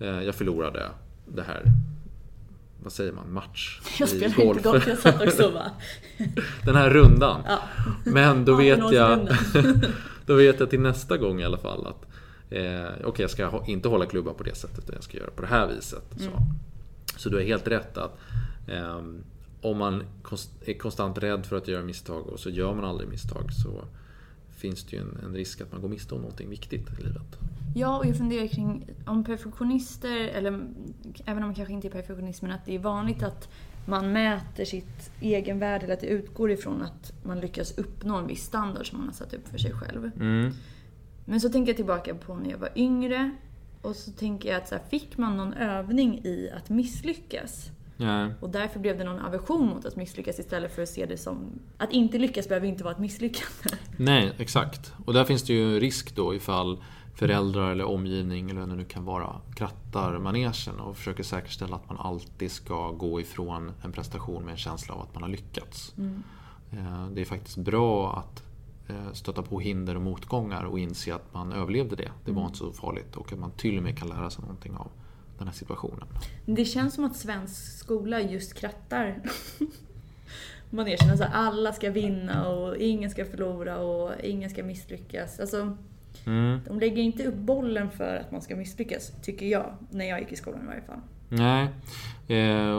[0.00, 0.90] Eh, jag förlorade
[1.34, 1.64] det här
[2.86, 4.56] vad säger man, match jag i golf.
[4.56, 5.70] Inte golf, jag satt också bara...
[6.64, 7.42] Den här rundan.
[7.46, 7.58] Ja.
[8.04, 9.28] Men då vet jag
[10.26, 12.06] Då vet jag till nästa gång i alla fall att
[12.50, 15.30] eh, Okej, okay, jag ska inte hålla klubban på det sättet utan jag ska göra
[15.30, 16.04] på det här viset.
[16.16, 16.40] Så, mm.
[17.16, 18.18] så du har helt rätt att
[18.68, 19.02] eh,
[19.60, 20.02] om man
[20.64, 23.84] är konstant rädd för att göra misstag och så gör man aldrig misstag så
[24.56, 27.38] finns det ju en, en risk att man går miste om någonting viktigt i livet.
[27.74, 30.50] Ja, och jag funderar kring om perfektionister, eller
[31.24, 33.48] även om man kanske inte är perfektionist, men att det är vanligt att
[33.86, 38.44] man mäter sitt egenvärde, eller att det utgår ifrån att man lyckas uppnå en viss
[38.44, 40.10] standard som man har satt upp för sig själv.
[40.20, 40.52] Mm.
[41.24, 43.30] Men så tänker jag tillbaka på när jag var yngre
[43.82, 47.70] och så tänker jag att så här, fick man någon övning i att misslyckas?
[47.96, 48.30] Ja.
[48.40, 51.58] Och därför blev det någon aversion mot att misslyckas istället för att se det som...
[51.76, 53.76] Att inte lyckas behöver inte vara ett misslyckande.
[53.96, 54.92] Nej, exakt.
[55.04, 56.78] Och där finns det ju en risk då ifall
[57.14, 61.88] föräldrar eller omgivning eller vad det nu kan vara krattar manegen och försöker säkerställa att
[61.88, 65.94] man alltid ska gå ifrån en prestation med en känsla av att man har lyckats.
[66.70, 68.42] Eh, Det är faktiskt bra att
[68.88, 72.10] eh, stöta på hinder och motgångar och inse att man överlevde det.
[72.24, 74.76] Det var inte så farligt och att man till och med kan lära sig någonting
[74.76, 74.90] av
[75.38, 76.08] den här situationen.
[76.46, 79.22] Det känns som att svensk skola just krattar
[80.70, 81.10] manegen.
[81.10, 85.40] Alltså alla ska vinna och ingen ska förlora och ingen ska misslyckas.
[85.40, 85.76] Alltså,
[86.26, 86.60] Mm.
[86.66, 89.74] de lägger inte upp bollen för att man ska misslyckas, tycker jag.
[89.90, 91.00] När jag gick i skolan i varje fall.
[91.28, 91.68] Nej,
[92.38, 92.70] eh,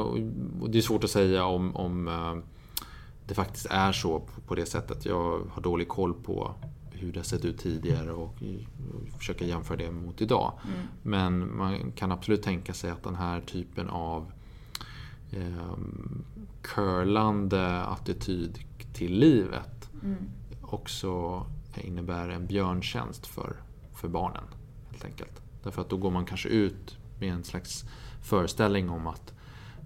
[0.61, 2.35] och det är svårt att säga om, om eh,
[3.27, 5.05] det faktiskt är så på det sättet.
[5.05, 6.53] Jag har dålig koll på
[6.97, 8.23] hur det har sett ut tidigare och,
[8.93, 10.53] och försöka jämföra det mot idag.
[11.03, 14.31] Men man kan absolut tänka sig att den här typen av
[15.31, 15.77] eh,
[16.61, 18.59] curlande attityd
[18.93, 19.89] till livet
[20.61, 21.45] också
[21.75, 23.55] innebär en björntjänst för,
[23.93, 24.43] för barnen.
[24.91, 25.41] Helt enkelt.
[25.63, 27.85] Därför att då går man kanske ut med en slags
[28.21, 29.33] föreställning om att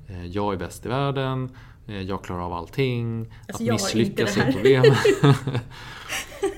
[0.08, 1.50] eh, jag är bäst i världen,
[1.88, 4.84] eh, jag klarar av allting, Alltså, att misslyckas är problem.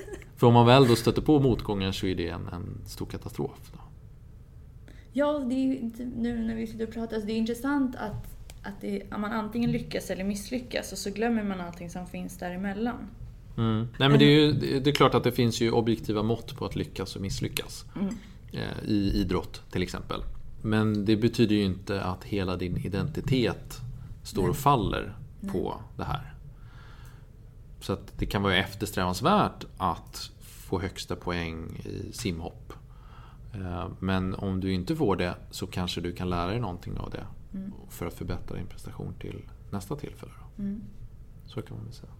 [0.44, 3.72] för om man väl då stöter på motgångar så är det en, en stor katastrof.
[3.72, 3.78] Då.
[5.12, 8.80] Ja, det är nu när vi sitter och pratar, så det är intressant att, att,
[8.80, 12.96] det, att man antingen lyckas eller misslyckas och så glömmer man allting som finns däremellan.
[13.56, 13.88] Mm.
[13.98, 16.66] Nej, men det, är ju, det är klart att det finns ju objektiva mått på
[16.66, 17.84] att lyckas och misslyckas.
[17.96, 18.14] Mm.
[18.52, 20.20] Eh, I idrott till exempel.
[20.62, 23.80] Men det betyder ju inte att hela din identitet
[24.22, 25.16] står och faller
[25.52, 26.34] på det här.
[27.80, 30.30] Så att det kan vara eftersträvansvärt att
[30.74, 32.72] få högsta poäng i simhopp.
[33.54, 37.10] Eh, Men om du inte får det så kanske du kan lära dig någonting av
[37.10, 37.26] det.
[37.88, 40.32] För att förbättra din prestation till nästa tillfälle.
[40.56, 40.64] Då.
[41.46, 42.12] Så kan man väl säga.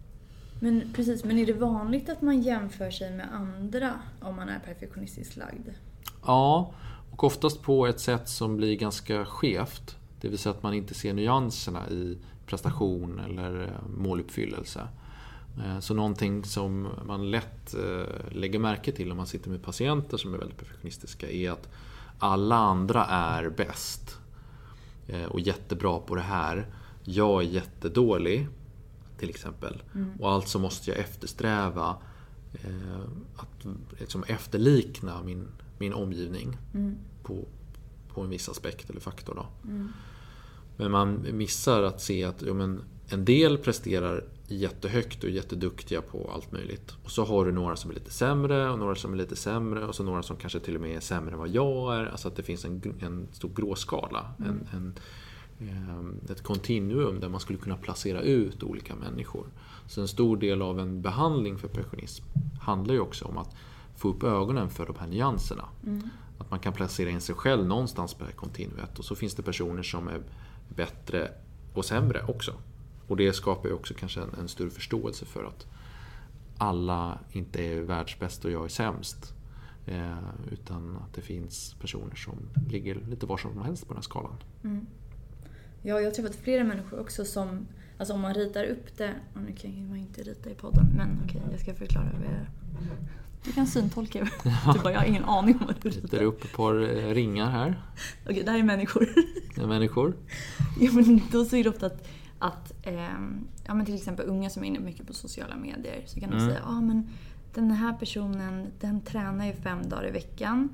[0.59, 4.59] Men precis, men är det vanligt att man jämför sig med andra om man är
[4.59, 5.69] perfektionistiskt lagd?
[6.25, 6.71] Ja,
[7.11, 9.97] och oftast på ett sätt som blir ganska skevt.
[10.21, 14.87] Det vill säga att man inte ser nyanserna i prestation eller eh, måluppfyllelse.
[15.63, 20.17] Eh, Så någonting som man lätt eh, lägger märke till om man sitter med patienter
[20.17, 21.69] som är väldigt perfektionistiska är att
[22.19, 24.17] alla andra är bäst
[25.07, 26.67] eh, och jättebra på det här.
[27.03, 28.47] Jag är jättedålig,
[29.17, 29.83] till exempel.
[30.19, 31.97] Och alltså måste jag eftersträva
[33.35, 33.65] att
[33.99, 35.47] liksom efterlikna min,
[35.77, 36.57] min omgivning
[37.23, 37.45] på,
[38.13, 39.35] på en viss aspekt eller faktor.
[39.35, 39.45] Då.
[40.77, 46.31] Men man missar att se att ja, men, en del presterar jättehögt och jätteduktiga på
[46.33, 46.95] allt möjligt.
[47.03, 49.85] Och så har du några som är lite sämre och några som är lite sämre
[49.85, 52.05] och så några som kanske till och med är sämre än vad jag är.
[52.05, 54.33] Alltså att det finns en, en stor gråskala.
[54.37, 54.93] En, en,
[55.59, 59.45] ehm, ett kontinuum där man skulle kunna placera ut olika människor.
[59.87, 62.25] Så en stor del av en behandling för perfektionism
[62.61, 63.55] handlar ju också om att
[63.95, 65.65] få upp ögonen för de här nyanserna.
[66.37, 69.35] Att man kan placera in sig själv någonstans på det här kontinuet och så finns
[69.35, 70.21] det personer som är
[70.75, 71.31] bättre
[71.73, 72.53] och sämre också.
[73.07, 75.67] Och det skapar ju också kanske en, en större förståelse för att
[76.57, 79.33] alla inte är världsbäst och jag är sämst.
[79.87, 80.17] Eh,
[80.51, 82.33] utan att det finns personer som
[82.69, 84.35] ligger lite var som helst på den här skalan.
[85.81, 89.41] Ja, jag har träffat flera människor också som, alltså om man ritar upp det, och
[89.41, 92.45] nu kan man inte rita i podden, men okej, jag ska förklara vad jag
[93.43, 94.19] Du kan syntolka.
[94.73, 96.23] Du bara, jag har ingen aning om vad du Ritar ritar.
[96.23, 97.81] upp ett par eh, ringar här.
[98.29, 99.09] Okej, det här är människor.
[99.57, 100.15] med Människor.
[100.79, 102.07] Ja, men då är det ofta att,
[102.39, 106.19] att ehm, ja, men till exempel unga som är inne mycket på sociala medier så
[106.19, 106.47] kan de Mm.
[106.49, 107.09] säga ja men
[107.53, 110.69] den här personen den tränar ju fem dagar i veckan.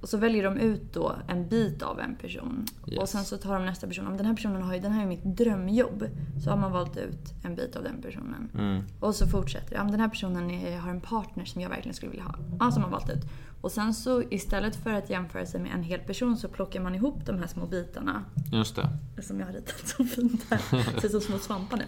[0.00, 2.64] Och så väljer de ut då en bit av en person.
[2.88, 2.98] Yes.
[3.00, 4.06] Och sen så tar de nästa person.
[4.06, 6.04] Om den här personen har ju, den här är mitt drömjobb.
[6.44, 8.48] Så har man valt ut en bit av den personen.
[8.58, 8.82] Mm.
[9.00, 9.80] Och så fortsätter det.
[9.80, 12.34] Om den här personen är, har en partner som jag verkligen skulle vilja ha.
[12.60, 13.24] Ja, som man valt ut.
[13.60, 16.94] Och sen så istället för att jämföra sig med en hel person så plockar man
[16.94, 18.88] ihop de här små bitarna Just det.
[19.22, 20.58] som jag har ritat så fint här.
[21.00, 21.84] Ser ut som små svampar nu.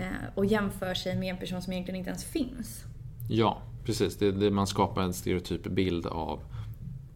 [0.00, 2.84] Eh, och jämför sig med en person som egentligen inte ens finns.
[3.28, 4.16] Ja, precis.
[4.16, 6.40] Det, det, man skapar en stereotyp bild av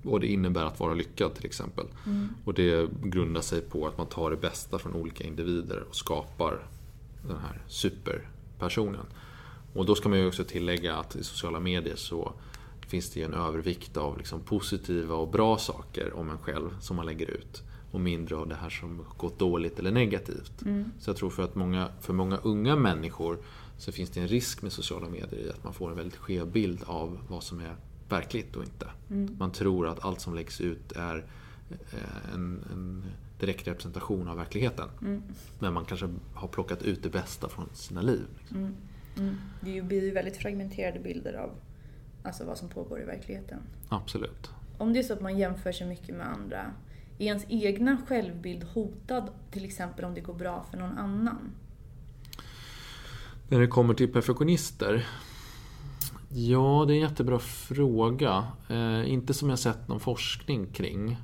[0.02, 1.86] vad det innebär att vara lyckad till exempel.
[2.44, 6.58] Och det grundar sig på att man tar det bästa från olika individer och skapar
[7.22, 9.06] den här superpersonen.
[9.74, 12.32] Och då ska man ju också tillägga att i sociala medier så
[12.88, 16.96] finns det ju en övervikt av liksom positiva och bra saker om en själv som
[16.96, 17.62] man lägger ut.
[17.90, 20.62] Och mindre av det här som gått dåligt eller negativt.
[20.62, 20.92] Mm.
[20.98, 23.38] Så jag tror för att många, för många unga människor
[23.78, 26.52] så finns det en risk med sociala medier i att man får en väldigt skev
[26.52, 27.76] bild av vad som är
[28.08, 28.86] verkligt och inte.
[29.10, 29.36] Mm.
[29.38, 31.24] Man tror att allt som läggs ut är
[31.70, 33.04] eh, en, en
[33.40, 34.88] direkt representation av verkligheten.
[35.00, 35.22] Mm.
[35.58, 38.26] Men man kanske har plockat ut det bästa från sina liv.
[38.38, 38.56] Liksom.
[38.56, 38.74] Mm.
[39.16, 39.36] Mm.
[39.60, 41.50] Det blir ju väldigt fragmenterade bilder av
[42.22, 43.58] alltså vad som pågår i verkligheten.
[43.88, 44.50] Absolut.
[44.78, 46.72] Om det är så att man jämför sig mycket med andra,
[47.18, 51.50] är ens egna självbild hotad till exempel om det går bra för någon annan?
[53.48, 55.06] När det kommer till perfektionister?
[56.28, 58.44] Ja, det är en jättebra fråga.
[58.68, 61.18] Eh, inte som jag sett någon forskning kring.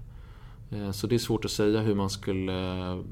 [0.70, 3.02] Eh, så det är svårt att säga hur man skulle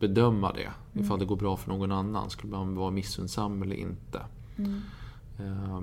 [0.00, 0.70] bedöma det.
[0.92, 1.04] Mm.
[1.04, 2.30] Ifall det går bra för någon annan.
[2.30, 4.20] Skulle man vara missunnsam eller inte?
[4.56, 4.80] Mm.
[5.38, 5.80] Eh,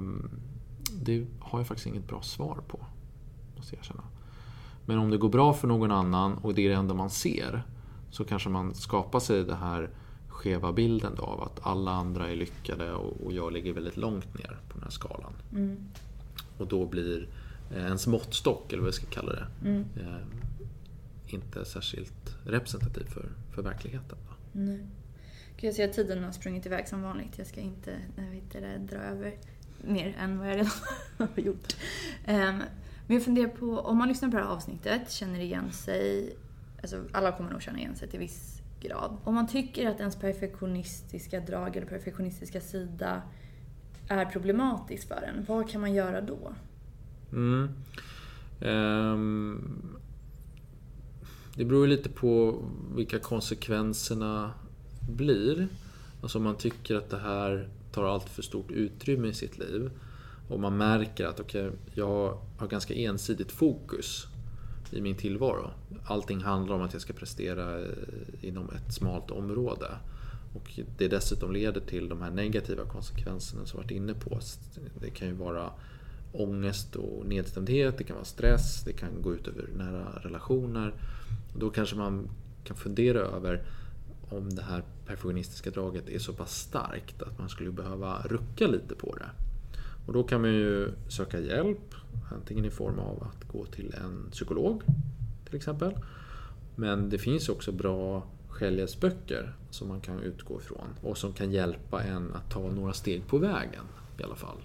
[0.91, 2.85] det har jag faktiskt inget bra svar på.
[3.55, 4.03] Måste jag erkänna.
[4.85, 7.63] Men om det går bra för någon annan och det är det enda man ser.
[8.09, 9.89] Så kanske man skapar sig det här
[10.27, 14.59] skeva bilden då av att alla andra är lyckade och, jag ligger väldigt långt ner
[14.67, 15.33] på den här skalan.
[15.51, 15.77] Mm.
[16.57, 17.29] Och då blir
[17.71, 19.85] eh, ens måttstock, eller vad jag ska kalla det, Mm.
[19.95, 24.17] eh, inte särskilt representativ för, för verkligheten.
[24.27, 24.59] Då.
[24.59, 24.87] Nej.
[25.57, 27.37] Jag säga att tiden har sprungit iväg som vanligt.
[27.37, 27.91] Jag ska inte
[28.33, 29.37] inte, dra över
[29.81, 30.71] mer än vad jag redan
[31.17, 31.75] har gjort.
[32.25, 32.63] Ehm,
[33.07, 36.35] men jag funderar på, om man lyssnar på det här avsnittet, känner igen sig,
[36.81, 39.17] alltså alla kommer nog känna igen sig till viss grad.
[39.23, 43.21] Om man tycker att ens perfektionistiska drag eller perfektionistiska sida
[44.07, 46.53] är problematisk för en, vad kan man göra då?
[47.31, 47.69] Mm.
[48.61, 49.97] Um,
[51.55, 52.63] det beror ju lite på
[52.95, 54.51] vilka konsekvenserna
[55.09, 55.67] blir.
[56.21, 59.91] Alltså om man tycker att det här tar allt för stort utrymme i sitt liv
[60.49, 64.27] och man märker att okay, jag har ganska ensidigt fokus
[64.91, 65.71] i min tillvaro.
[66.05, 67.87] Allting handlar om att jag ska prestera eh,
[68.41, 69.87] inom ett smalt område.
[70.53, 74.39] Och det dessutom leder till de här negativa konsekvenserna som jag varit inne på.
[75.01, 75.71] Det kan ju vara
[76.31, 80.93] ångest och nedstämdhet, det kan vara stress, det kan gå ut över nära relationer.
[81.59, 82.29] Då kanske man
[82.63, 83.63] kan fundera över
[84.29, 88.95] om det här perfektionistiska draget är så pass starkt att man skulle behöva rucka lite
[88.95, 89.29] på det.
[90.07, 91.95] Och då kan man ju söka hjälp,
[92.31, 94.81] antingen i form av att gå till en psykolog
[95.45, 95.93] till exempel.
[96.75, 102.03] Men det finns också bra självhjälpsböcker som man kan utgå ifrån och som kan hjälpa
[102.03, 103.83] en att ta några steg på vägen
[104.19, 104.57] i alla fall.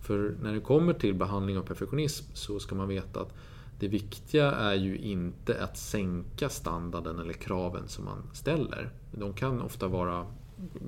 [0.00, 3.34] För när det kommer till behandling av perfektionism så ska man veta att
[3.80, 8.90] det viktiga är ju inte att sänka standarden eller kraven som man ställer.
[9.12, 10.26] De kan ofta vara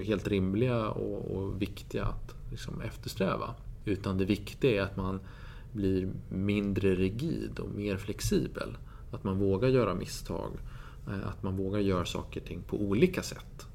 [0.05, 3.55] helt rimliga och, och viktiga att liksom eftersträva.
[3.84, 5.20] Utan det viktiga är att man
[5.72, 8.76] blir mindre rigid och mer flexibel.
[9.11, 10.51] Att man vågar göra misstag.
[11.09, 13.66] Eh, att man vågar göra saker och ting på olika sätt.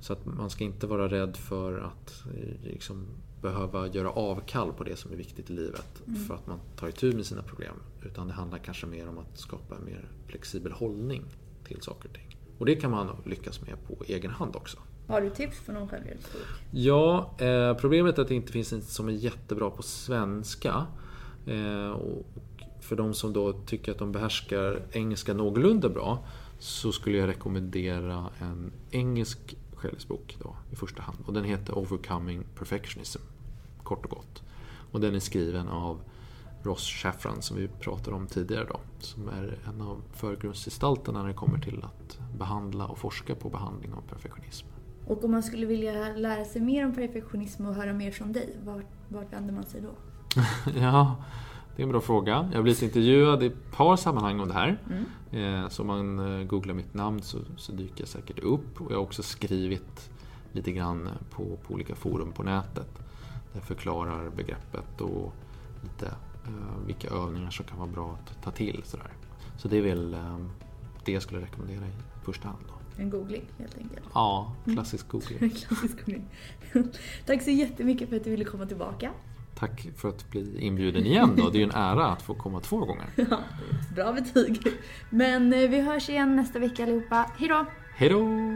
[0.00, 3.06] Så att man ska inte vara rädd för att eh, liksom,
[3.42, 6.24] behöva göra avkall på det som är viktigt i livet Mm.
[6.24, 7.74] för att man tar itu med sina problem.
[8.02, 11.24] Utan det handlar kanske mer om att skapa en mer flexibel hållning
[11.64, 12.36] till saker och ting.
[12.58, 14.78] Och det kan man lyckas med på egen hand också.
[15.08, 16.42] Har du tips på någon självhjälpsbok?
[16.70, 20.86] Ja, eh, problemet är att det inte finns en som är jättebra på svenska.
[21.46, 22.26] Eh, och
[22.80, 26.26] för de som då tycker att de behärskar engelska någorlunda bra
[26.58, 31.18] så skulle jag rekommendera en engelsk självhjälpsbok då, i första hand.
[31.26, 33.22] Och den heter Overcoming Perfectionism,
[33.82, 34.42] kort och gott.
[34.92, 36.00] Och den är skriven av
[36.62, 38.80] Ross Shafran som vi pratade om tidigare då.
[38.98, 43.92] Som är en av förgrundsgestalterna när det kommer till att behandla och forska på behandling
[43.92, 44.66] av perfektionism.
[45.06, 48.56] Och om man skulle vilja lära sig mer om perfektionism och höra mer från dig,
[48.64, 49.90] vart, vart vänder man sig då?
[50.80, 51.16] ja,
[51.78, 52.48] det är en bra fråga.
[52.50, 54.78] Jag har blivit intervjuad i ett par sammanhang om det här.
[55.30, 55.64] Mm.
[55.64, 58.80] Eh, Så om man eh, googlar mitt namn så, så dyker jag säkert upp.
[58.80, 60.10] Och jag har också skrivit
[60.52, 62.94] lite grann på, på olika forum på nätet.
[63.52, 65.32] Där jag förklarar begreppet och
[65.82, 66.06] lite
[66.46, 68.82] eh, vilka övningar som kan vara bra att ta till.
[68.84, 69.12] Sådär.
[69.56, 70.38] Så det är väl eh,
[71.04, 72.60] det jag skulle rekommendera i första hand.
[72.68, 73.02] Då.
[73.02, 74.06] En googling helt enkelt.
[74.14, 75.38] Ja, klassisk googling.
[75.68, 76.24] Klassisk googling.
[77.26, 79.10] Tack så jättemycket för att du ville komma tillbaka.
[79.58, 81.50] Tack för att bli inbjuden igen då.
[81.50, 83.06] Det är ju en ära att få komma två gånger.
[83.16, 83.38] Ja,
[83.94, 84.62] bra betyg.
[85.10, 87.30] Men eh, vi hörs igen nästa vecka allihopa.
[87.36, 87.64] Hejdå!
[87.94, 88.18] Hej då!